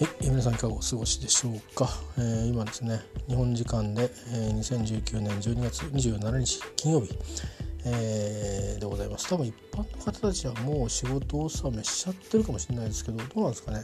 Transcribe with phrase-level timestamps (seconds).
[0.00, 7.18] はい、皆さんいかがお過ごしでしょうか、えー、今ですね日本時間で、えー、2019年12月27日金曜日、
[7.84, 9.28] えー、でございます。
[9.28, 13.82] 多分一般の方たちはもう仕事納めしちゃってるかもしれないですけどどうなんですかね？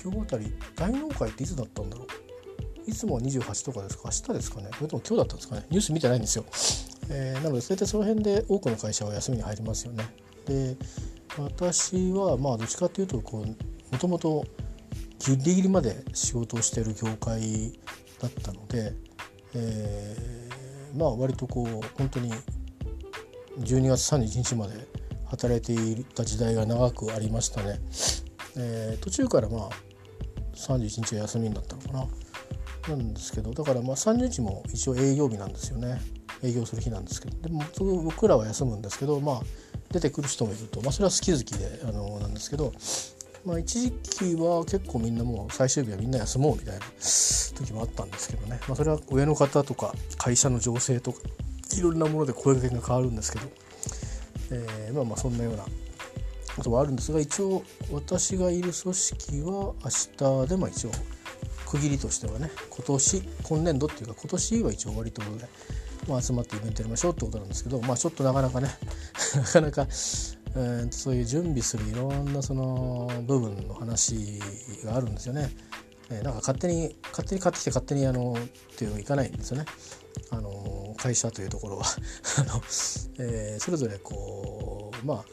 [0.00, 2.06] 今日あたり大納会っていつだったんだろ
[2.86, 2.88] う？
[2.88, 4.02] いつもは28とかですか？
[4.04, 4.70] 明日ですかね？
[4.76, 5.66] それとも今日だったんですかね？
[5.70, 6.44] ニュース見てないんですよ、
[7.10, 10.04] えー、なのでそうやってその辺で多くの会社は休みに入りますよね。
[10.46, 10.76] で
[11.36, 14.46] 私はまあどっちかっていうとこうもともと
[15.24, 17.72] ギリギリまで仕事をしてる業界
[18.20, 18.92] だったので、
[19.54, 22.32] えー、まあ割とこう本当に
[23.60, 24.74] 12月31日まで
[25.26, 27.80] 働いていた時代が長くありましたね。
[28.56, 29.70] えー、途中からまあ
[30.54, 32.06] 31日は休みになったのかな。
[32.88, 36.00] なんですけどだからまあ30日も一応営業日なんですよね
[36.42, 37.64] 営業する日なんですけどでも
[38.02, 39.40] 僕らは休むんですけどまあ
[39.90, 42.72] 出てくる人もいると、まあ、それは好き好きであのなんですけど
[43.44, 46.80] まあ、一時期は結構みんなもう最終日はみんな休もうみたいな
[47.54, 51.18] 時もあったんですけどね、まあ、それは上の方とか会社の情勢とか
[51.76, 53.46] いろんなもので声かけが変わるんですけど、
[54.52, 55.64] えー、まあまあそんなような
[56.56, 60.90] ことはあるんですが一応私がいる組織は明日でも一応
[61.66, 65.48] 区切りとしてはね今年今年度っていうか今年は一応終わりということで、
[66.08, 68.68] まあ、集まってイベントやりましょうってことなんですけどまあちょっとなかなかね
[69.34, 69.86] なかなか
[70.56, 74.38] えー、そういう準備するいろんなその部分の話
[74.84, 75.50] があるんですよね。
[76.10, 79.64] えー、なんか勝手に勝手に買ってきて勝手にあのっていうのいかないんですよね。
[80.30, 81.84] あの会社というところは
[82.38, 82.62] あの、
[83.18, 85.24] えー、それぞれこうまあ、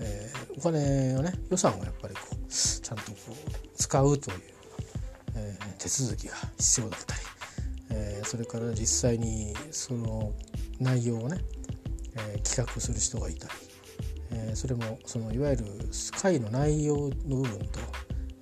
[0.00, 4.40] えー、お金をね予算をやっぱりこうちゃんとこう使うという、
[5.36, 7.20] えー、手続きが必要だったり、
[7.90, 10.32] えー、それから実際にその
[10.80, 11.38] 内容をね、
[12.14, 13.73] えー、企画する人がいたり
[14.30, 15.64] えー、それもそのいわゆる
[16.20, 17.80] 会の内容の部分と、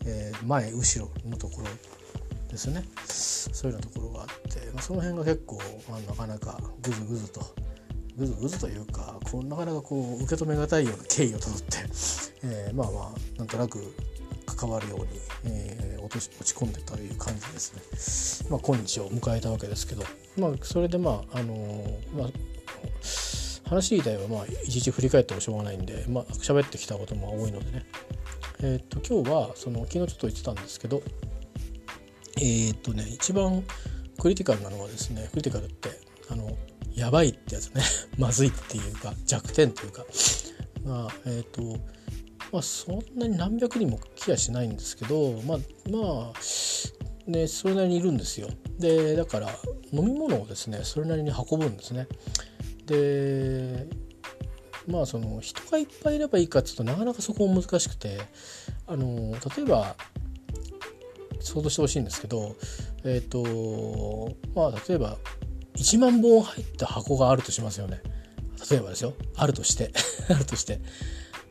[0.07, 1.67] えー、前後ろのところ
[2.49, 2.85] ですね。
[3.07, 5.59] そういうようなところがあって、まあ、その辺が結構、
[5.89, 7.41] まあ、なかなかグズグズと
[8.17, 11.79] グズグズというかこうなかなかこう受け止めがたいような経緯をたどって、
[12.45, 13.95] えー、まあまあなんとなく
[14.47, 15.07] 関わるように、
[15.45, 20.05] えー、落ち落ち込んでたという感じですね、まあ、今日を迎えたわけですけど、
[20.37, 22.31] まあ、それでまああのー、まあ
[23.73, 27.87] 話自体はまあいちいち振り返ってもしょうがないんで、まあ喋ってきたことも多いのでね。
[28.63, 31.03] えっ、と今日はその昨日ちょっと言ってたんですけど
[32.41, 33.65] えっ、とね一番
[34.21, 35.89] クリティカルなのはですねクリティカルって
[36.29, 36.57] あの
[36.95, 37.83] やばいってやつね。
[38.19, 40.05] まずいっていうか弱点というか。
[40.85, 41.63] まあえっ、と
[42.53, 45.59] まあそんなに何百人も来やしないんですけどまあ
[45.89, 48.49] まあねそれなりにいるんですよ。
[48.79, 49.49] でだから
[49.93, 52.07] 飲み物をですねそれなりに運ぶんですね。
[52.87, 53.87] で
[54.89, 58.21] まあその人がいっぱいいればいいかっつうとなかなかそこも難しくて
[58.87, 59.95] あの例えば
[61.41, 62.57] 想像してほしいんですけど
[63.05, 65.19] えっ、ー、とまあ例えば
[65.77, 68.03] 1万本入った箱があるとしますよね。
[68.71, 69.15] 例えばですよ。
[69.37, 69.91] あるとして。
[70.29, 70.81] あるとして。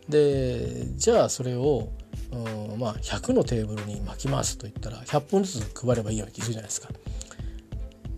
[0.07, 1.89] でじゃあそれを、
[2.31, 6.89] うん、まあ100のテーブルに巻きますと言ったら100本ずつ配ればいいような気するじゃないですか。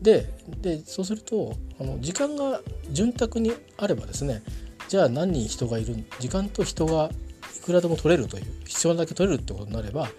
[0.04, 0.30] で
[0.62, 2.60] でそうするとあの時間が
[2.92, 4.44] 潤沢にあればですね
[4.90, 7.10] じゃあ何人人がいる時間と人が
[7.58, 10.10] いくらでも取れるという必要なだけ取れるってことになれば、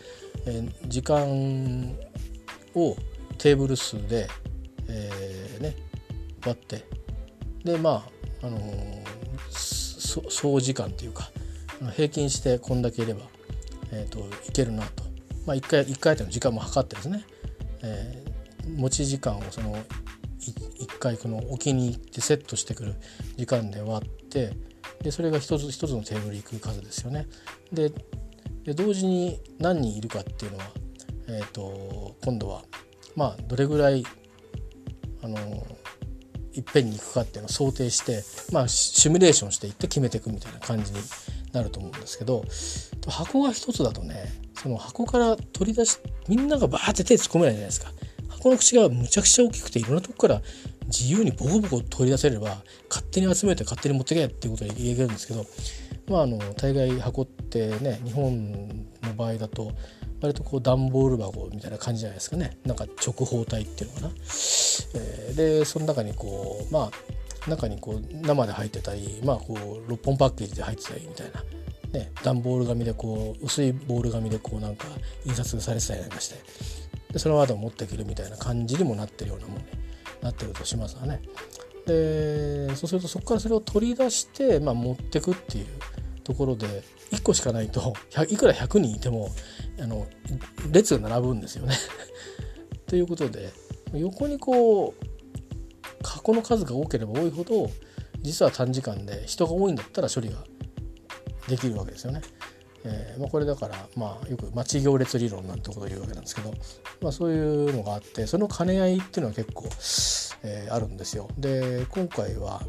[0.46, 1.94] えー、時間
[2.74, 2.96] を
[3.36, 4.26] テーブル数で、
[4.88, 5.76] えー、ね
[6.46, 6.84] 割って
[7.62, 8.06] でま
[8.42, 11.30] ああのー、総時間っていうか
[11.92, 13.22] 平均してこんだけいれば、
[13.92, 15.02] えーと、いけるなと、
[15.46, 17.24] まあ、1回1回あたりの時間も測ってですね、
[17.82, 18.23] え、
[18.66, 19.76] 持ち時間をその
[20.40, 22.94] 1回この置きに行ってセットしてくる
[23.36, 24.52] 時間で割って
[25.02, 27.26] でそれが一つ一つのテーブル行く数ですよね。
[27.72, 27.92] で
[28.74, 30.64] 同時に何人いるかっていうのは、
[31.28, 32.62] えーと、今度は
[33.14, 34.04] まあどれぐらい
[35.22, 35.38] あの
[36.54, 40.98] いっぺんに行くかっていうのを想定して、まあ、シミュレーションしていって決めていくみたいな感じに
[41.52, 42.44] なると思うんですけど
[43.08, 47.92] 箱が一つだとねその箱から取り出しみんながバーって手突っ込めないじゃないですか。
[48.44, 50.42] 箱の口がむちゃくちゃ大きくていろんなとこから
[50.86, 55.46] 自由にボコボコ取り出せれば勝手に集めて勝手に持ってけっていうことで言えるんですけど
[56.08, 58.68] まああの大概箱ってね日本
[59.02, 59.72] の場合だと
[60.20, 64.10] 割とこう段ボール箱みたいな感じじゃないですかねなんか直方体っていうのかな。
[64.94, 66.90] え、でその中にこうま
[67.46, 71.42] あ中にこう生で入ってたりまあこう6本パッケージで入ってたりみたいな。
[71.94, 74.88] ね、段ボール紙でこう薄いボール紙でこうなんか
[75.24, 76.34] 印刷されてたりなんかして
[77.14, 79.66] でその後持っていけるみたいな感じにもなってるようなもんね
[80.20, 81.20] なってるとしますわね。
[81.86, 85.66] でそうするとそこからそれを取り出して、まあ、持ってくっていう
[86.24, 86.82] ところで
[87.12, 87.92] 1個しかないと
[88.28, 89.28] いくら100人いても
[89.78, 90.06] あの
[90.72, 91.76] 列が並ぶんですよね。
[92.88, 93.52] ということで
[93.92, 95.04] 横にこう
[96.02, 97.70] 箱の数が多ければ多いほど
[98.22, 100.42] 実は短時間で人が多いんだったら処理が
[101.46, 102.22] できるわけですよね。
[102.86, 106.52] えーまあ、これだから、まあ、よく待ち行列理論なんてことを言うわけなんですけど、
[107.00, 109.64] まあ、そういうのがあってその兼ね合いっていうのは結構、
[110.42, 111.28] えー、あるんですよ。
[111.38, 112.60] で今回は、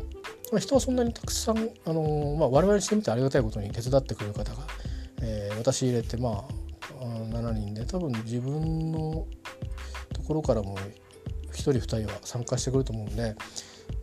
[0.51, 4.65] まあ、人はそんなにたくさん、あのーまあ、我々にしてみてありがたいことに手伝ってくれる方が、
[5.21, 6.65] えー、私入れてまあ
[7.03, 9.27] 7人で多分自分の
[10.13, 10.77] ところからも
[11.51, 13.35] 1人2人は参加してくると思うんで、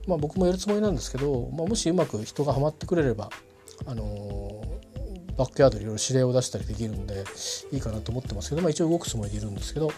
[0.07, 3.31] まあ、僕もやるつもりなんですけど、まあ、もしうまく人がハマってくれれば、
[3.87, 4.92] あのー、
[5.37, 7.25] バックヤードでいろいろ指令を出したりできるんで
[7.73, 9.91] いいかなと思ってますけど、まあ、一応動くつもりでいるんですけど、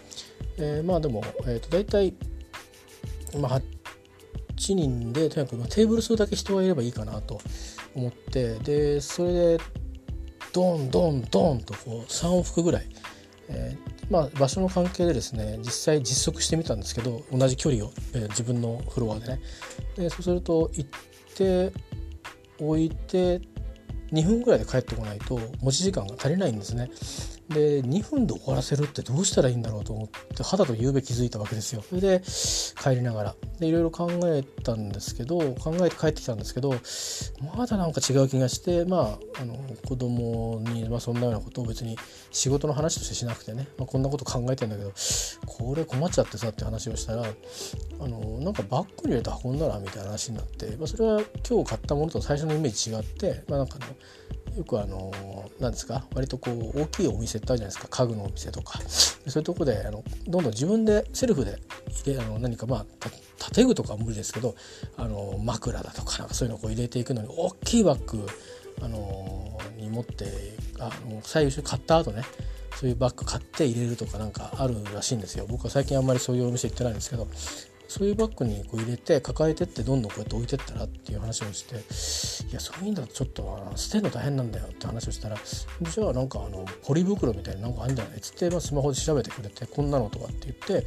[0.58, 2.14] えー、まあでも、えー、と大体、
[3.38, 3.60] まあ、
[4.56, 7.40] 8人でとにかくテーブル数だけ人がいればいいかなと
[7.94, 9.58] 思ってでそれで
[10.52, 12.86] ドンドンドンとこう3往復ぐらい、
[13.48, 19.40] えー、まあ、場所の関係でですね実際実測してみたんですけど同じ距離を、えー、自分のフロアでね。
[19.96, 20.90] でそうすると行っ
[21.34, 21.72] て
[22.58, 23.40] 置いて
[24.14, 26.90] 2分ぐらいで帰ってこないと持ち時間が足りないんですね。
[27.54, 31.82] で2分で終わらせるってどうしたらいいんだろうと思って肌と夕べ気づいたわけですよ。
[31.82, 32.22] それで
[32.82, 36.74] 帰りながらでいろいろ考えたんですけど考えて帰ってきたんですけど
[37.56, 39.56] まだなんか違う気がしてまああの
[39.86, 41.96] 子供にまあそんなようなことを別に
[42.30, 44.92] 仕事の話としてしなくてね、まあ、こんなこと考えてんだけど
[45.46, 53.94] これ困っちゃってさって話をしたらあのなんかバッグに入れて運んだらみたいな話になって、まあ、それは今日買ったものと最初のイメージ違ってまあなんかあの
[54.56, 55.12] よくあの
[55.60, 57.88] 何ですか割とこう大きいお店ってあるじゃないですか。
[57.88, 58.80] 家具のお店とか。
[58.88, 61.58] そういうとこであのどんどん自分でセルフで
[62.04, 62.86] 入れあの何かまあ
[63.52, 64.54] 建具とかは無理ですけど
[64.96, 68.26] あの枕だとかなんかそういうのをこう入れていくのに大きいバッグ
[68.82, 70.26] あのに持って
[70.78, 72.22] あの最初買った後ね
[72.76, 75.46] そういうバッグ買って入れるとかなんかあるらしいんですよ。
[75.48, 77.28] 僕は最近あんまりそういうお店行ってないんですけど
[77.88, 81.74] そういうバッグにこう入れて抱えてってどんどんこうやって置いてったらっていう話をして
[82.50, 90.86] いやそういうんだとちょっと捨てるの大変なんだよって話をしたらじゃあなんかあのポリ袋みたいななんかあるんじゃないっつって、まあ、スマホで調べてくれてこんなのとかって言って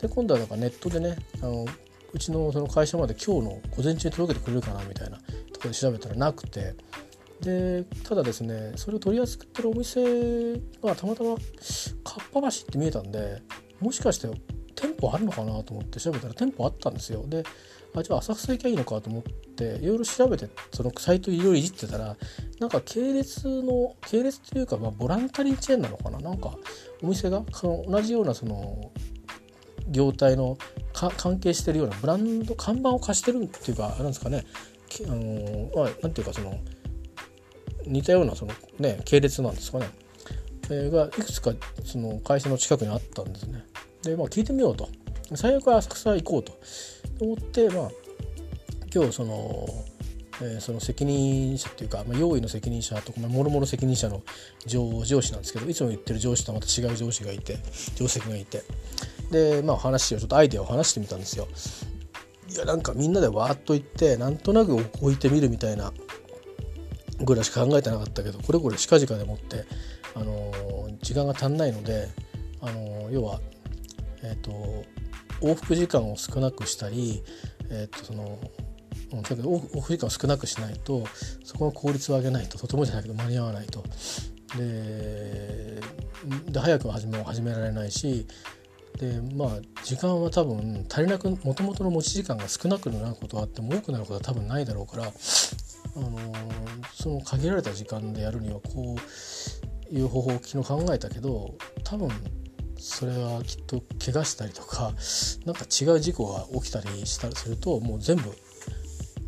[0.00, 1.66] で今度はなんかネットでねあの
[2.12, 5.18] うちのその会社まで今日の午前中に届けてくれるかなみたいな
[5.52, 6.74] とこで調べたらなくて
[7.40, 13.42] でただですねそれを取り扱ってるお店がたまたまかっぱ橋って見えたんで
[13.80, 14.28] もしかして
[14.76, 17.24] 店舗あるのかなと思って調べたら店舗あったんですよ。
[17.26, 17.42] で
[17.94, 22.16] あじゃあ浅草行きゃいいのかと思っていろいろ調べてそのサイトいろいろいじってたら
[22.60, 26.20] なんか系列の系列というか、まあ、ボランタリーチェーンなのかな。
[26.20, 26.54] なんか
[27.02, 28.92] お店が同じようなその
[29.88, 30.58] 業態の
[30.92, 34.44] 関係してるようなブランド看板を貸してるっていうかあれなんですかね。
[35.06, 36.58] あのまあ、なんていうかその
[37.86, 39.88] 似たようなそのね系列なんですかね、
[40.64, 41.52] えー、がいくつか
[41.84, 43.64] その会社の近くにあったんですね。
[44.02, 44.88] でまあ聞いてみようと。
[45.34, 46.58] 最悪は浅草行こうと。
[47.20, 47.90] 思ってまあ
[48.94, 49.66] 今日その、
[50.42, 54.22] えー、その責任者っていうか、まあ、用意の責任者とか、まあ、もろもろ責任者の
[54.66, 57.58] 上上司なんですけどいつも言ってる上司とまた違う上司がいて
[57.96, 58.62] 上席がいて。
[59.30, 61.48] でまあ話をちょっとアイデアを話してみたんですよ。
[62.48, 65.92] いやなんかみんなでわーっと言ってなんとなく置いてみるみたいな
[67.24, 69.64] ぐらいしか考えてなかったけどこれこれ近々でもって、
[70.14, 72.08] あのー、時間が足んないので、
[72.60, 73.40] あのー、要は
[74.26, 74.84] えーと、
[75.40, 77.22] 往復時間を少なくしたり、
[77.70, 78.38] えーと、その
[79.12, 81.04] 往復時間を少なくしないと
[81.44, 83.84] そこの効率を上げないととてもじゃないけど間に合わないと。
[84.56, 85.80] で
[86.50, 88.26] で早く始め始められないし
[88.98, 89.48] でまあ
[89.84, 95.06] 時間は多分足りなくもともとの持ち時間が少なくなることはあっても多くなることは多分ないだろうから、あ
[96.00, 96.18] の
[96.94, 98.96] その限られた時間でやるにはこ
[99.92, 101.54] ういう方法を昨日考えたけど
[101.84, 102.08] 多分
[102.78, 104.92] それはきっと怪我したりとか
[105.44, 108.24] 何か違う事故が起きたりしたりするともう全部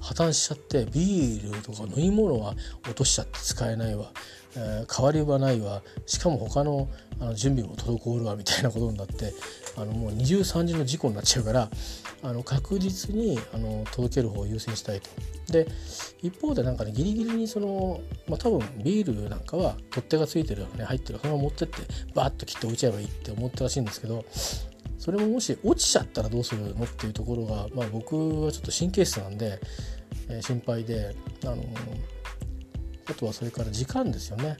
[0.01, 4.13] 破綻しちゃってビールとか飲み物は落としちゃって使えないわ、
[4.57, 5.83] えー、代わりはないわ。
[6.07, 6.89] しかも他の
[7.21, 9.35] あの準備も滞るわみたいなことになって
[9.79, 11.71] あのもう二重三重の事故になっちゃうから
[12.23, 15.09] あの確実にあの届ける方を優先したいと。
[15.53, 15.67] で
[16.21, 21.79] 一方でなんかねギリギリにその、まあ、多分ビールなんかは取っ手がついてるね入ってるそのまま持ってって
[22.15, 24.25] バーッと切って置いちゃえばいいって思ったらしいんですけど
[24.99, 29.61] それももし落ちちゃったらどうするのっていうところが、まあ、僕はちょっと神経質なんで、
[30.29, 31.65] えー、心配であの
[33.09, 34.59] あとはそれから時間ですよね。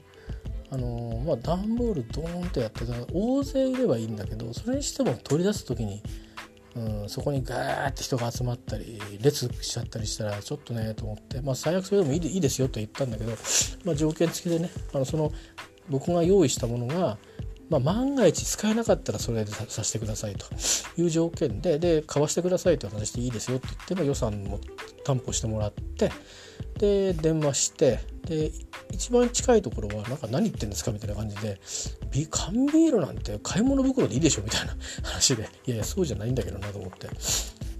[0.71, 6.03] あのまあ、段ボールドーンとやってたら大勢いればいいんだけどそれにしても取り出す時に
[6.75, 13.31] うん、そこにガーって人が集まったり列しちゃったりしたらちょっとねと思って、まあ、最悪それでもいいですよと言ったんだけど、
[13.83, 15.31] まあ、条件付きでねあのその
[15.89, 17.17] 僕が用意したものが、
[17.69, 20.45] まあ、万が一使えなかったらそれでさせてくださいと。
[20.97, 24.59] いう条件でで買わせてくださいという話でいいですよって言って、ま、予算も
[25.05, 26.11] 担保してもらって
[26.77, 28.51] で電話してで
[28.91, 31.59] 一番近いところはなんか何言ってんですかみたいな感じで
[32.29, 37.07] 缶ビールなんて買い物袋でいいでしょみたいな 話でいやいやそうじゃないんだけどなと思って。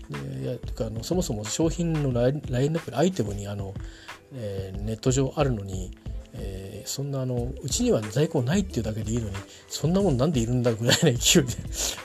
[0.09, 0.53] でいや
[0.88, 3.75] あのそもそも商品のラインナップアイテムにあの、
[4.33, 5.91] えー、ネット上あるのに
[6.33, 9.36] えー、そんなあのうちには在庫ないっていうだけでいいのに
[9.67, 11.53] そんなもんなんでいるんだぐらいの勢いで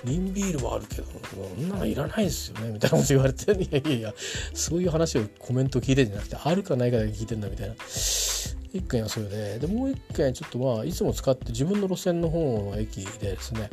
[0.05, 4.15] 瓶ビールはあるけどそんなのいらないですよねみたいなこと言われていやいやいや
[4.55, 7.75] そういう話をコメント聞いてんじゃなくてあるかないかだけ聞いてんだみたいな。
[8.75, 13.71] 一件はそれででもう一件ちょっとまあいつも使って自分の路線の方の駅でですね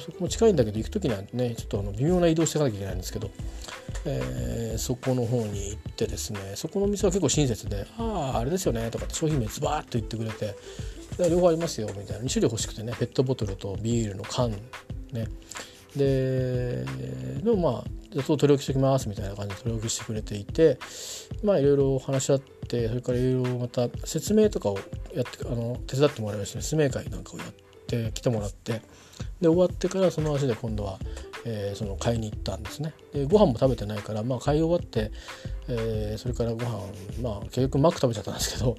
[0.00, 3.30] そこも近いんだけど行く時にはねちょっとあの微妙な移動していかなきゃいけないんですけど、
[4.06, 10.54] えー、そこの方に行ってですねそこの店は結構親切で「あああれですよね」とかって商品名ズバーッと言ってくれて
[11.30, 12.24] 「両方ありますよ」みたいな。
[12.24, 14.50] 2種類欲しくてねペットボトルとビールの缶
[15.12, 15.28] ね。
[15.96, 16.84] で
[17.42, 20.78] でもまあじゃあ取り置きしておきますみたいな感じで取り置きしてくれていて
[21.42, 24.78] まあいろいろ話し合ってそれからいろいろまた説明とかを
[25.14, 27.48] やってあの手伝ってもらいました説明会なんかをやっ
[27.86, 28.82] て来てもらって
[29.40, 30.98] で終わってからその足で今度は、
[31.44, 32.94] えー、その買いに行ったんですね。
[33.12, 35.12] でご飯も食べてないから、まあ、買い終わって、
[35.68, 38.76] えー、それからご飯まあ結局マック食べちゃったんですけど、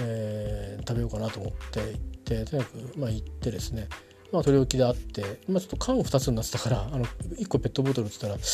[0.00, 1.92] えー、食べようかなと思って行っ
[2.24, 3.88] てとにかく、まあ、行ってですね。
[4.30, 8.44] まあ、取り置きであって、まあ、ちょっと缶2つになってたからあの1個ペットボトルって言ったら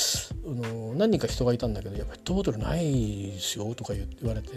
[0.52, 4.50] あの何人か人がいたんだけど「いやペットボトルないですよ」とか言われて。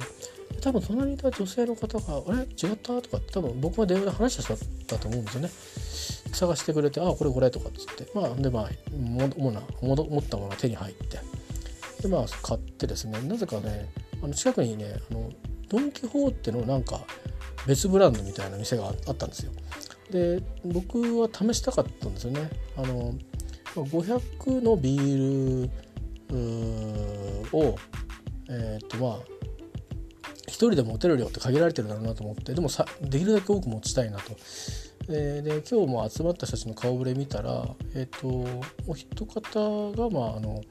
[0.61, 2.37] 多分隣にいた女性の方が「あれ？
[2.39, 5.49] 違った?」とかって多分僕が電話で話したったと思うんですよね。
[6.33, 8.69] 探してくれて「あこれこれ」とかっつってまあでまあ
[9.37, 11.19] 主な持ったものが手に入って
[12.01, 13.89] でまあ買ってですねなぜかね
[14.21, 15.29] あの近くにねあの
[15.69, 17.01] ドン・キホーテのなんか
[17.65, 19.51] 別ブランドみたいな店があったんですよ。
[20.11, 22.49] で僕は試したかったんですよね。
[22.77, 23.13] あの
[23.75, 25.69] 500のビー
[26.31, 27.75] ルを
[28.49, 29.19] えっ、とまあ
[30.47, 34.35] 1人で持てる量って限られてるだろうなと思ってでもさできるだけ多く持ちたいなと。
[35.07, 38.45] でで今日も集まった人たちの顔ぶれ見たら、えーと、
[38.87, 40.61] お一方が、まあ、あの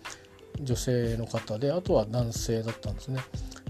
[0.60, 3.20] 女性の方であとは男性だったんですね。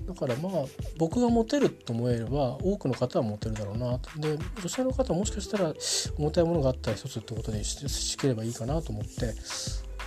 [0.06, 0.52] だからまあ
[0.98, 5.74] 僕がモテると思えれば多くの方はモテるだろうなとで女性の方はもしかしたら
[6.16, 9.34] 重たいものがあったら一つってことにしければいいかなと思って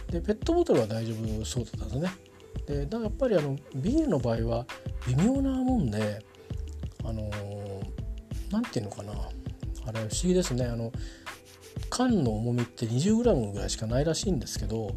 [0.10, 2.29] でペットボトルは大丈夫そうだったんですね
[2.66, 4.66] でだからやっぱりあのビールの場合は
[5.08, 6.24] 微妙なもんで
[7.04, 7.30] あの
[8.52, 9.14] 何て言うのかな。
[9.88, 10.66] あれ不思議ですね。
[10.66, 10.92] あの
[11.90, 14.92] 缶の重みって 20g ぐらいしかないらしいんですけど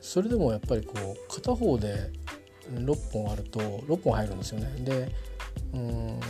[0.00, 2.10] それでもやっぱりこう片方で
[2.72, 4.72] 6本あると6本入るんですよね。
[4.80, 5.08] で
[5.74, 6.20] うん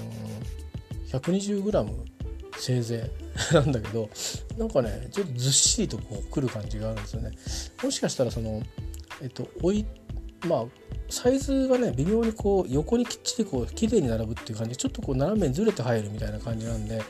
[1.09, 2.13] 120g
[2.59, 3.11] せいぜ
[3.51, 4.09] い なんだけど
[4.57, 7.31] なんかねちょっとずっしりとこうくる感じがあるんですよね。
[7.83, 8.63] もしかしたらその
[9.21, 9.87] えっと置い
[10.47, 10.65] まあ
[11.09, 17.03] サイズがね微妙にこう横にきっちりこう綺麗に並ぶっていう感じでちょっとこう斜めにずれて入るみたいな感じなんで、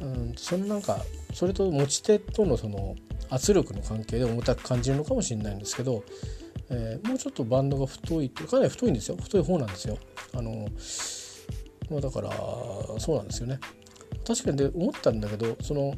[0.00, 2.96] うん、そのなんかそれと持ち手とのその
[3.30, 6.02] 圧力の関係で重たく感じるのかもしれないんですけど
[6.70, 9.16] えー、もうちょっとバンドが太いってかなり太いんですよ。
[9.16, 9.98] 太い方なんですよ。
[10.34, 10.68] あの
[11.90, 12.30] まあだから
[12.98, 13.58] そうなんですよね。
[14.26, 15.94] 確かにで思ったんだけどその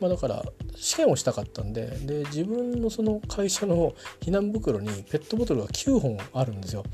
[0.00, 6.84] まあだから試験をしたかったんでで自分のその会社の避難袋にペットボトルが9本あるんですよ。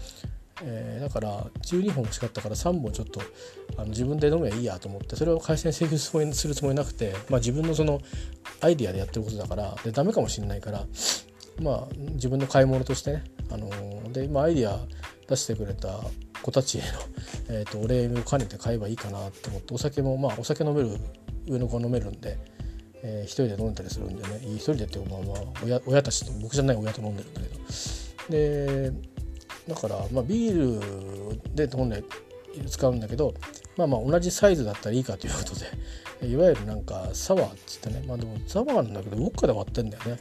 [0.62, 3.22] えー、だから12本欲しかったから3本ちょっと
[3.78, 6.14] あの自分で飲めばいいやと思ってそれを回線請求す
[6.48, 8.00] るつもりなくて、まあ、自分のその
[8.60, 10.84] アイディアでやってることだからでダメかもしれないから
[11.62, 14.80] まあ自分の買い物としてね、あのー、で今アイディア
[15.28, 15.98] 出してくれた
[16.42, 16.86] 子たちへの、
[17.48, 20.98] えーと、お礼を兼ねて買えばいいかなって思ってお酒もまあお酒飲める
[21.46, 22.38] 上の子飲めるんで、
[23.02, 24.40] えー、一人で飲んだりするんでね。
[24.44, 27.54] 一人でっていうかまあまあ親親たちと僕じゃない親と飲んでるんだけど。
[28.30, 28.92] で
[29.68, 30.80] だからまあビー
[31.34, 32.02] ルで飲んで
[32.68, 33.34] 使うんだけど
[33.76, 35.66] まあまあ同じサイズだったらいいかということで。
[36.22, 38.04] いわゆるなんかサワーっつってね。
[38.06, 40.18] まあでもサワーなんだけどウォッカで割ってんだよね。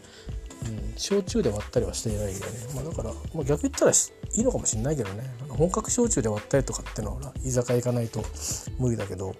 [0.65, 3.95] うん、焼酎で割ったりはしていないんだよね、まあ、だから、まあ、逆言ったらい
[4.35, 5.23] いのかもしれないけどね。
[5.49, 8.23] 本格焼酎で割ったりとかってのは居酒屋行かないと
[8.77, 9.35] 無理だけど。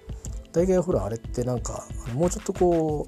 [0.52, 3.06] 大概ほらあれってなんかもうちょっとこ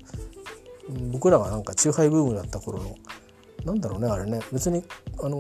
[0.90, 2.96] う僕らがなんか酎ハイブームだった頃の
[3.66, 4.40] なんだろうねあれね。
[4.52, 4.84] 別に
[5.22, 5.38] あの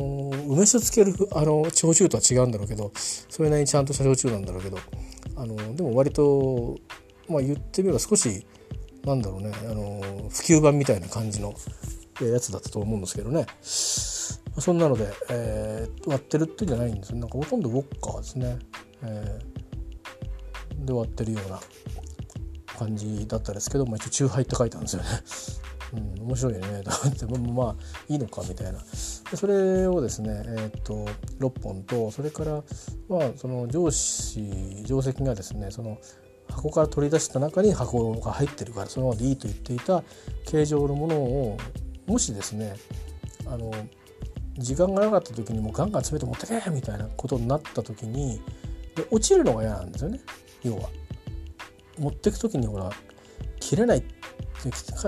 [0.47, 4.77] 梅酒つけるあの焼酎とは違うんだろうけどそれなりにちゃんとした焼酎なんだろうけど
[5.35, 6.77] あのでも割と
[7.27, 8.45] まあ言ってみれば少し
[9.03, 11.53] なんだろうねあの普及版みたいな感じの
[12.21, 13.47] やつだったと思うんですけどね。
[14.59, 17.17] そんなので、えー、割ってるってじゃないんですよ。
[17.19, 18.59] なんかほとんどウォッカーですね、
[19.01, 19.70] えー、
[20.85, 21.59] で割ってるような
[22.77, 25.09] 感じだったですけど、まあ、一応「チューハイ」って書いてあるんですよね。
[25.93, 26.59] うん、面白いね。
[26.83, 27.75] だってまあ
[28.07, 28.79] いいのかみたいな。
[29.29, 31.05] でそれをですね、えーと、
[31.39, 32.63] 6本とそれから
[33.09, 35.97] まあその上司定石がですねその
[36.49, 40.03] 箱から取り出した中に箱が入ってるからそのままでいいと言っていた
[40.45, 41.57] 形状のものを
[42.07, 42.75] もしですね
[43.45, 43.71] あの
[44.57, 48.41] 時間がなかった時にもうガンガン詰めて持ってけみたいなことになった時に
[48.95, 50.19] で落ちるのが嫌なんですよね。
[50.63, 50.89] 要は。
[51.97, 52.89] 持ってく時にほら
[53.59, 54.21] 切れないって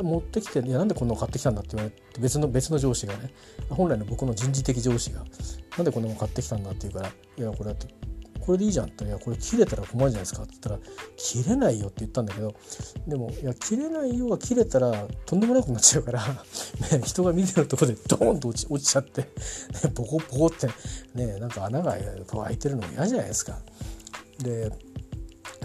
[0.02, 3.32] 持ってきて「いやなんでこんなの買ってきたんだ」って言われて別の別の上司がね
[3.70, 5.24] 本来の僕の人事的上司が
[5.78, 7.88] 「なんでこんなの買ってきたんだ」って言うから「いやこれだって
[8.40, 10.80] これでいいじゃん」って「いやこれ切れたら困るじゃないですか」って言ったら
[11.16, 12.56] 「切れないよ」って言ったんだけど
[13.08, 16.24] でも「いや切れないよ」は切れたらとんでもないことになっちゃうから、
[16.98, 19.28] ね、人が見てるとこでドーンと落ち落ちちゃって、ね、
[19.94, 20.68] ボコボコって
[21.14, 23.60] ねなんか穴が開いてるのも嫌じゃないですか。
[24.40, 24.72] で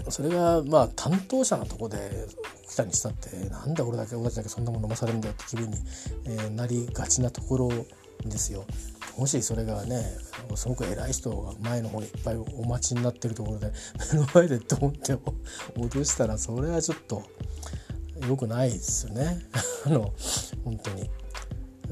[0.09, 2.27] それがまあ担当者のとこで
[2.69, 5.77] 来たにしたってなんで俺だけ俺たちだけそんなもの飲まされるんだよって気分に、
[6.25, 7.69] えー、なりがちなところ
[8.25, 8.65] ですよ。
[9.17, 10.03] もしそれがね
[10.55, 13.71] すごく偉い人が前の方にいっぱいお待ちになってるところで
[14.13, 15.13] 目の前でドンって
[15.75, 17.23] 脅したらそれはちょっと
[18.27, 19.39] 良くないですよね
[19.85, 20.13] あの
[20.63, 21.09] 本当に。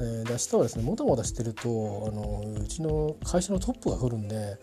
[0.00, 4.56] ー、で明日はですねもたもたしてるとあのうちの会社のトップが来るんで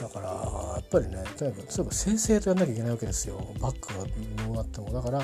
[0.00, 3.36] だからやっぱりねとにかく例えば正々とやんなきゃいけないわけですよ。
[3.60, 4.90] バッグがどうなっても。
[4.92, 5.22] だから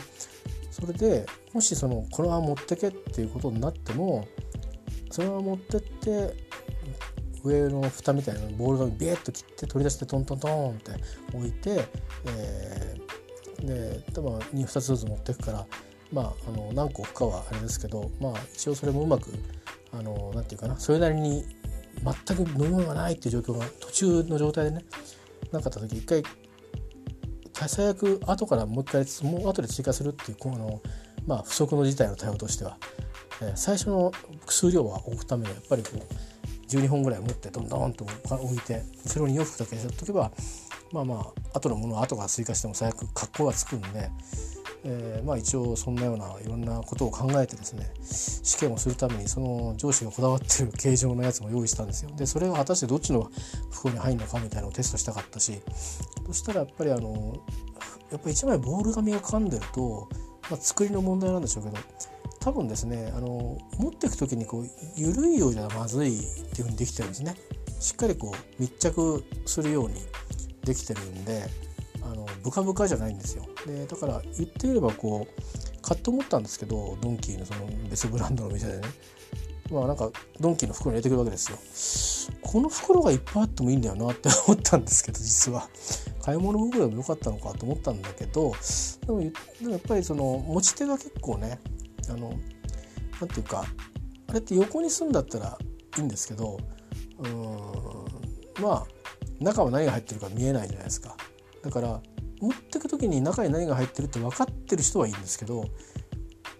[0.70, 4.28] それでもしそのこのまま持ってけっていうことになっても
[5.10, 6.34] そのまま持ってって
[7.42, 10.92] 上の蓋みたいなボールがビエッと切って取り出してトントントンって
[11.32, 11.84] 置いて、
[12.26, 15.66] えー、で多分 2, 2つずつ持ってくから
[16.12, 19.30] まああの何個置くかはあれですけどまあ一応それもうまく
[19.92, 21.44] あのなんていうかなそれなりに
[22.02, 24.84] 全く飲み物がないっていう状況が途中の状態でね
[25.52, 26.22] なかった時一回
[27.68, 30.80] 最悪後からもう一回もう後で追加するっていうこの、
[31.26, 32.76] まあ、不測の事態の対応としては、
[33.42, 34.12] え、最初の
[34.46, 40.30] 数量は置くためにやっぱりこう12本ぐらい持ってどんどんと置いてそれを2往復だけやっとけば
[40.92, 44.10] まあまあ後のものは後から追加しても最悪格好がつくんで
[44.88, 52.10] えー、まあ一応そんなようないろんなことを考えてですね試験をするためにその上司がこだわってる形状のやつも用意したんですよ。
[52.16, 53.28] でそれが果たしてどっちの
[53.72, 55.60] 袋に入るのかみたいなのをテストしたかったし
[56.26, 57.36] そしたらやっぱりあの
[58.12, 60.08] やっぱり1枚ボール紙が噛んでると、
[60.48, 61.76] まあ、作りの問題なんでしょうけど
[62.38, 66.22] 多分ですねあの持っていく時にこう緩いようじゃまずいっ
[66.54, 67.34] ていうふうにできてるんですね。
[67.80, 69.96] しっかりこう密着するように
[70.64, 71.44] できてるんで
[72.10, 73.46] あのブカブカじゃないんですよ。
[73.66, 78.82] でだから言ってみればこう買って思ったんですけどドンキーのその別ブランドの店でね
[79.70, 81.58] まあなんかドンキーの袋に入れてくるわけですよ。
[82.42, 85.68] この袋がいっぱいあってもいいんだよなって 思ったんですけど実は
[86.22, 88.52] 買い物袋でもよかったのかと思ったんだけど
[89.06, 91.60] でもでもやっぱりその持ち手が結構ね
[92.08, 92.32] あの
[93.20, 93.64] なんていうか
[94.28, 95.58] あれって横にすんだったら
[95.98, 96.58] いいんですけど
[97.18, 98.86] うんまあ
[99.40, 101.16] 中は何が入ってるか見えないじゃないですか。
[101.66, 102.00] だから
[102.40, 105.64] 持ってく時に中に何が入ってるって分かってる人はいいんですけど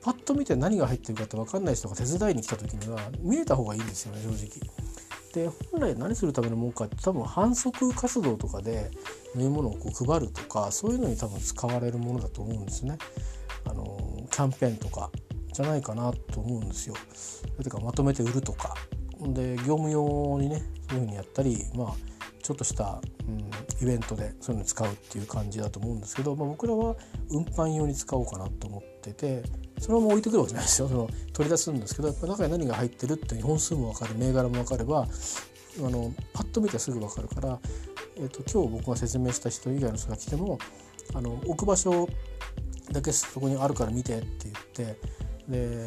[0.03, 4.87] パッと見て何が入ってるかって分かんない人が手伝いに来た時には見えた方がいいんですよね正直。
[5.33, 8.91] で本来何するためのもんかって多分反則活動とかで
[9.37, 12.99] 飲み物をこう配るとかそういうのに多分使われるものだと思うんですね。
[13.65, 15.11] あのキャンペーンとか
[15.53, 16.95] じゃないかなと思うんですよ。
[17.57, 18.75] それかまとめて売るとか
[19.21, 22.16] で業務用にねそういうふうにやったりまあ
[22.47, 23.41] ちょっとした、うん、
[23.83, 26.95] イベントでそういうの使うっていう感じだと思うんですけど、まあ、僕らは
[27.29, 29.43] 運搬用に使おうかなと思ってて
[29.81, 30.87] そのまま置いてくるわけじゃないですよ。
[30.89, 35.09] その取り出すんですけどやっぱ中に何が入ってるって本数も分かる銘柄も分かれば
[35.79, 37.59] あのパッと見てすぐ分かるから、
[38.17, 40.61] えーと、今日僕が説明した人以外の人が来ても
[41.15, 42.09] あの置く場所
[42.93, 44.99] だけそこにあるから見てって言って
[45.49, 45.85] で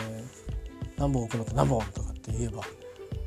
[0.97, 2.61] 何本置くのって何本とかって言えば、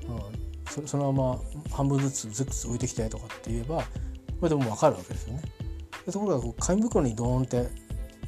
[0.09, 3.85] うん、そそのまま半分ずつずつ置いてきてとかって言えばこ
[4.43, 5.43] れでも分かるわけですよね。
[6.07, 7.69] でところがこう紙袋にドーンって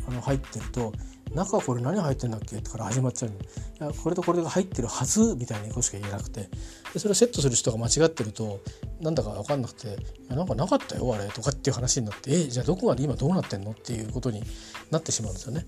[0.07, 0.93] あの入ってると
[1.35, 3.35] 中これ何入ってんだっけってから始まっちゃうい
[3.81, 6.49] やこれとこれが入ってるはずみたいなことしか言えなくて
[6.93, 8.61] でそれをセットする人が間違ってると
[9.01, 9.91] なんだか分かんなくて「い
[10.31, 14.43] やなんかなかったよあれ」とかっていう話になって「えじゃあどこまで今どうなってんの?」っていうことに
[14.91, 15.67] なってしまうんですよね。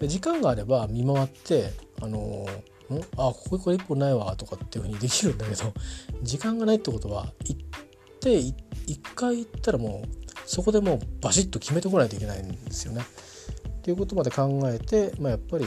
[0.00, 2.46] で時間があれば見回ってあのん
[3.16, 5.72] あこここれ1本ないわとかっていうふうにできるんだけど
[6.22, 7.60] 時間がないってことは行っ
[8.20, 8.54] て1
[9.14, 10.08] 回行ったらもう
[10.46, 13.02] そこでもうバシッと決めてこないといけないんですよね。
[13.02, 15.66] っていうことまで考えて、まあ、やっぱり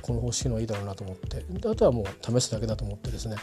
[0.00, 3.36] この方式のいいだろうなと思ってあとはもう試すだけだと思ってですね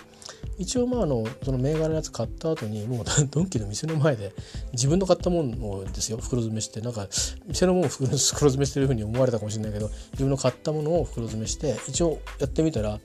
[0.57, 4.33] 一応まああのその銘柄のやつ買った後にもう ドンキの店の前で
[4.73, 7.07] 自分の買ったものをですよ袋詰めしてなんか
[7.47, 12.99] 店のものを 袋詰めしてるふうに思われたかもしれないけど自分の買ったものを袋詰めして一応やってみたら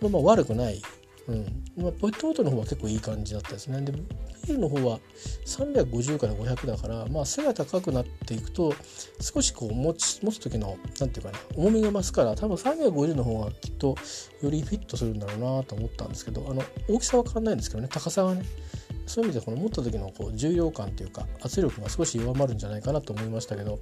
[0.00, 0.80] まあまあ悪くない
[1.28, 1.64] うん。
[1.76, 3.80] まあ、ポットボトルの方は結構いい感じだったですね。
[3.80, 4.98] でビールの方は
[5.46, 8.74] 350から500だからまあ背が高くなっていくと
[9.20, 13.94] 少しこう持ち持つ時の何て言うかな重みが増すから多分350の方がきっと
[14.42, 18.42] よりフィットするんだろうなと思ったんですけどあの大きさは変わんないんですけどね高さはね
[19.06, 23.78] そういう意味でこの持った時のこう重量感というか圧力が少し弱まるんじゃないかなと思いましたけど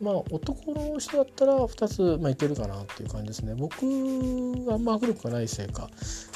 [0.00, 3.54] まあ男の人だったら2つ、まあ、いけるかなっていう感じですね。
[3.54, 3.84] 僕
[4.66, 5.90] はあんま握力がないせいか。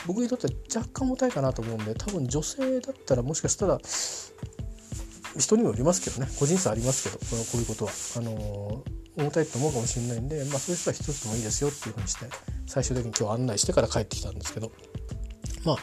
[0.06, 3.80] 僕にとっては若干重たいかなと思うんで多分女性だったらもしかしたら
[5.38, 6.30] 人にもよりますけどね。
[6.38, 7.92] 個人差ありますけどこのこういうことは。
[8.16, 8.84] あの
[9.16, 12.26] 重たいと思うかもしれないんで、まあ、そういう人は1つでもいいですよっていうふうにして
[12.66, 14.72] 最終的に今日案内してから帰ってきたんですけど。
[15.64, 15.76] まあ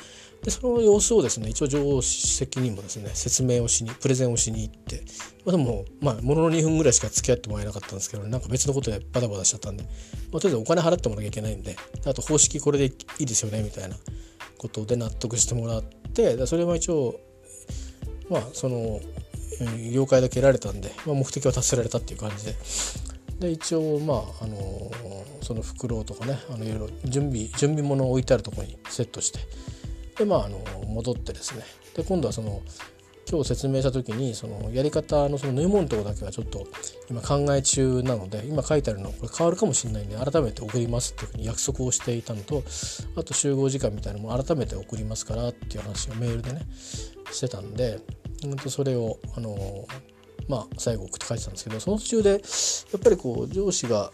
[0.43, 5.03] でその様子をですね一応女王席にもですね説明をしにプレゼンをしに行って、
[5.45, 9.83] まあ、でもまあものの2分ぐらいしか付き合ってもらえなかったんですけど、ね、なんか別のことでバタバタしちゃったんで、
[10.31, 11.75] まあ、とりあえずお金払ってもらわなきゃいけないんで
[12.05, 13.95] あと方式これでいいですよねみたいな
[14.57, 17.19] ことで納得してもらってそれは一応
[18.29, 18.99] まあその
[19.91, 22.55] 了解だけ得られたんで、まあ、目的は達せられたっていう感じで。
[23.41, 24.91] で一応まあ、あの
[25.41, 29.39] その袋とかねあのいろいろ準備準備物を置いてあるところにセットして
[30.21, 31.63] でまああの戻ってですね。
[31.95, 32.61] で今度はその
[33.29, 36.67] 今日説明した時にそのやり方のその縫い物のとこだけはちょっと
[37.09, 42.63] 今考え中なので今書いてあるのこれ変わるかもしれないんで改めて送りますっていうふうに約束をしていたのと
[43.15, 46.61] あと集合時間みたいなのも改めて送りますからっていう話をメールでね
[47.31, 47.99] してたんで
[48.67, 49.87] それをあの
[50.49, 54.11] まあ最後送って書いてたんですけどその途中でやっぱりこう上司が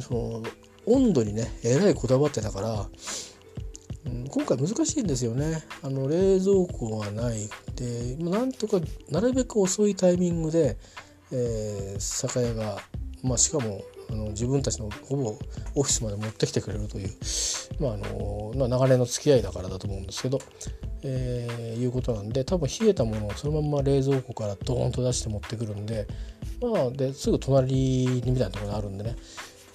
[0.00, 0.42] その
[0.86, 2.86] 温度にねえらいこだわってたから
[4.28, 5.62] 今回難しいんですよね。
[5.82, 8.78] あの冷蔵庫がないでなんとか
[9.10, 10.76] なるべく遅いタイミングで、
[11.32, 12.78] えー、酒屋が、
[13.22, 15.38] まあ、しかもあの自分たちのほぼ
[15.76, 17.10] オフィスまで持ってきてくれるという、
[17.78, 20.40] まああのまあ、長年の付き合いだからだと思うんですけど、
[21.02, 26.06] えー、いうことなんで多分冷えたものをそのまま冷蔵庫からドーンと出して持ってくるんで,、
[26.60, 29.16] まあ、ですぐ隣にみたいなところがあるんでね。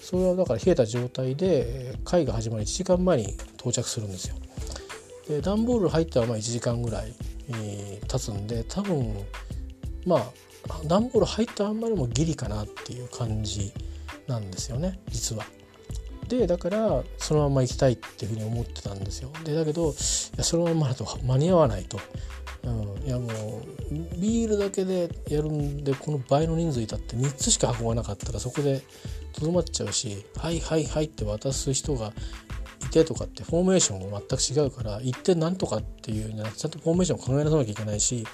[0.06, 3.24] それはだから冷えた状態で会が始まる1時間前に
[3.58, 4.36] 到着するんですよ。
[5.26, 7.12] で段ボール入ったらまあ1時間ぐらい、
[7.48, 9.16] えー、経つんで多分
[10.06, 10.32] まあ
[10.86, 13.72] 段ボール入ったあんまりもギリかなっていう感じ
[14.28, 15.44] なんですよね実は。
[16.28, 19.30] でだからそのまま行きたいっていうふうに思ってたんですよ。
[19.44, 19.94] でだけどい
[20.36, 22.00] やそのままだと間に合わないと。
[22.64, 23.32] うん、いやもう
[24.18, 28.82] ビールだけでやるんでこの倍の人数いたって3つしか運ばなかったらそこで
[29.32, 32.12] とどまっちゃうし「はいはいはい」って渡す人が
[32.84, 38.26] いてとかってフォーメーションも全く違うから行ってなんとかっていうねちゃんとフォーメーションを考えなさなきゃいけないし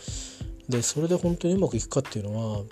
[0.68, 2.64] でそれで本当にうまくいくかっていうのは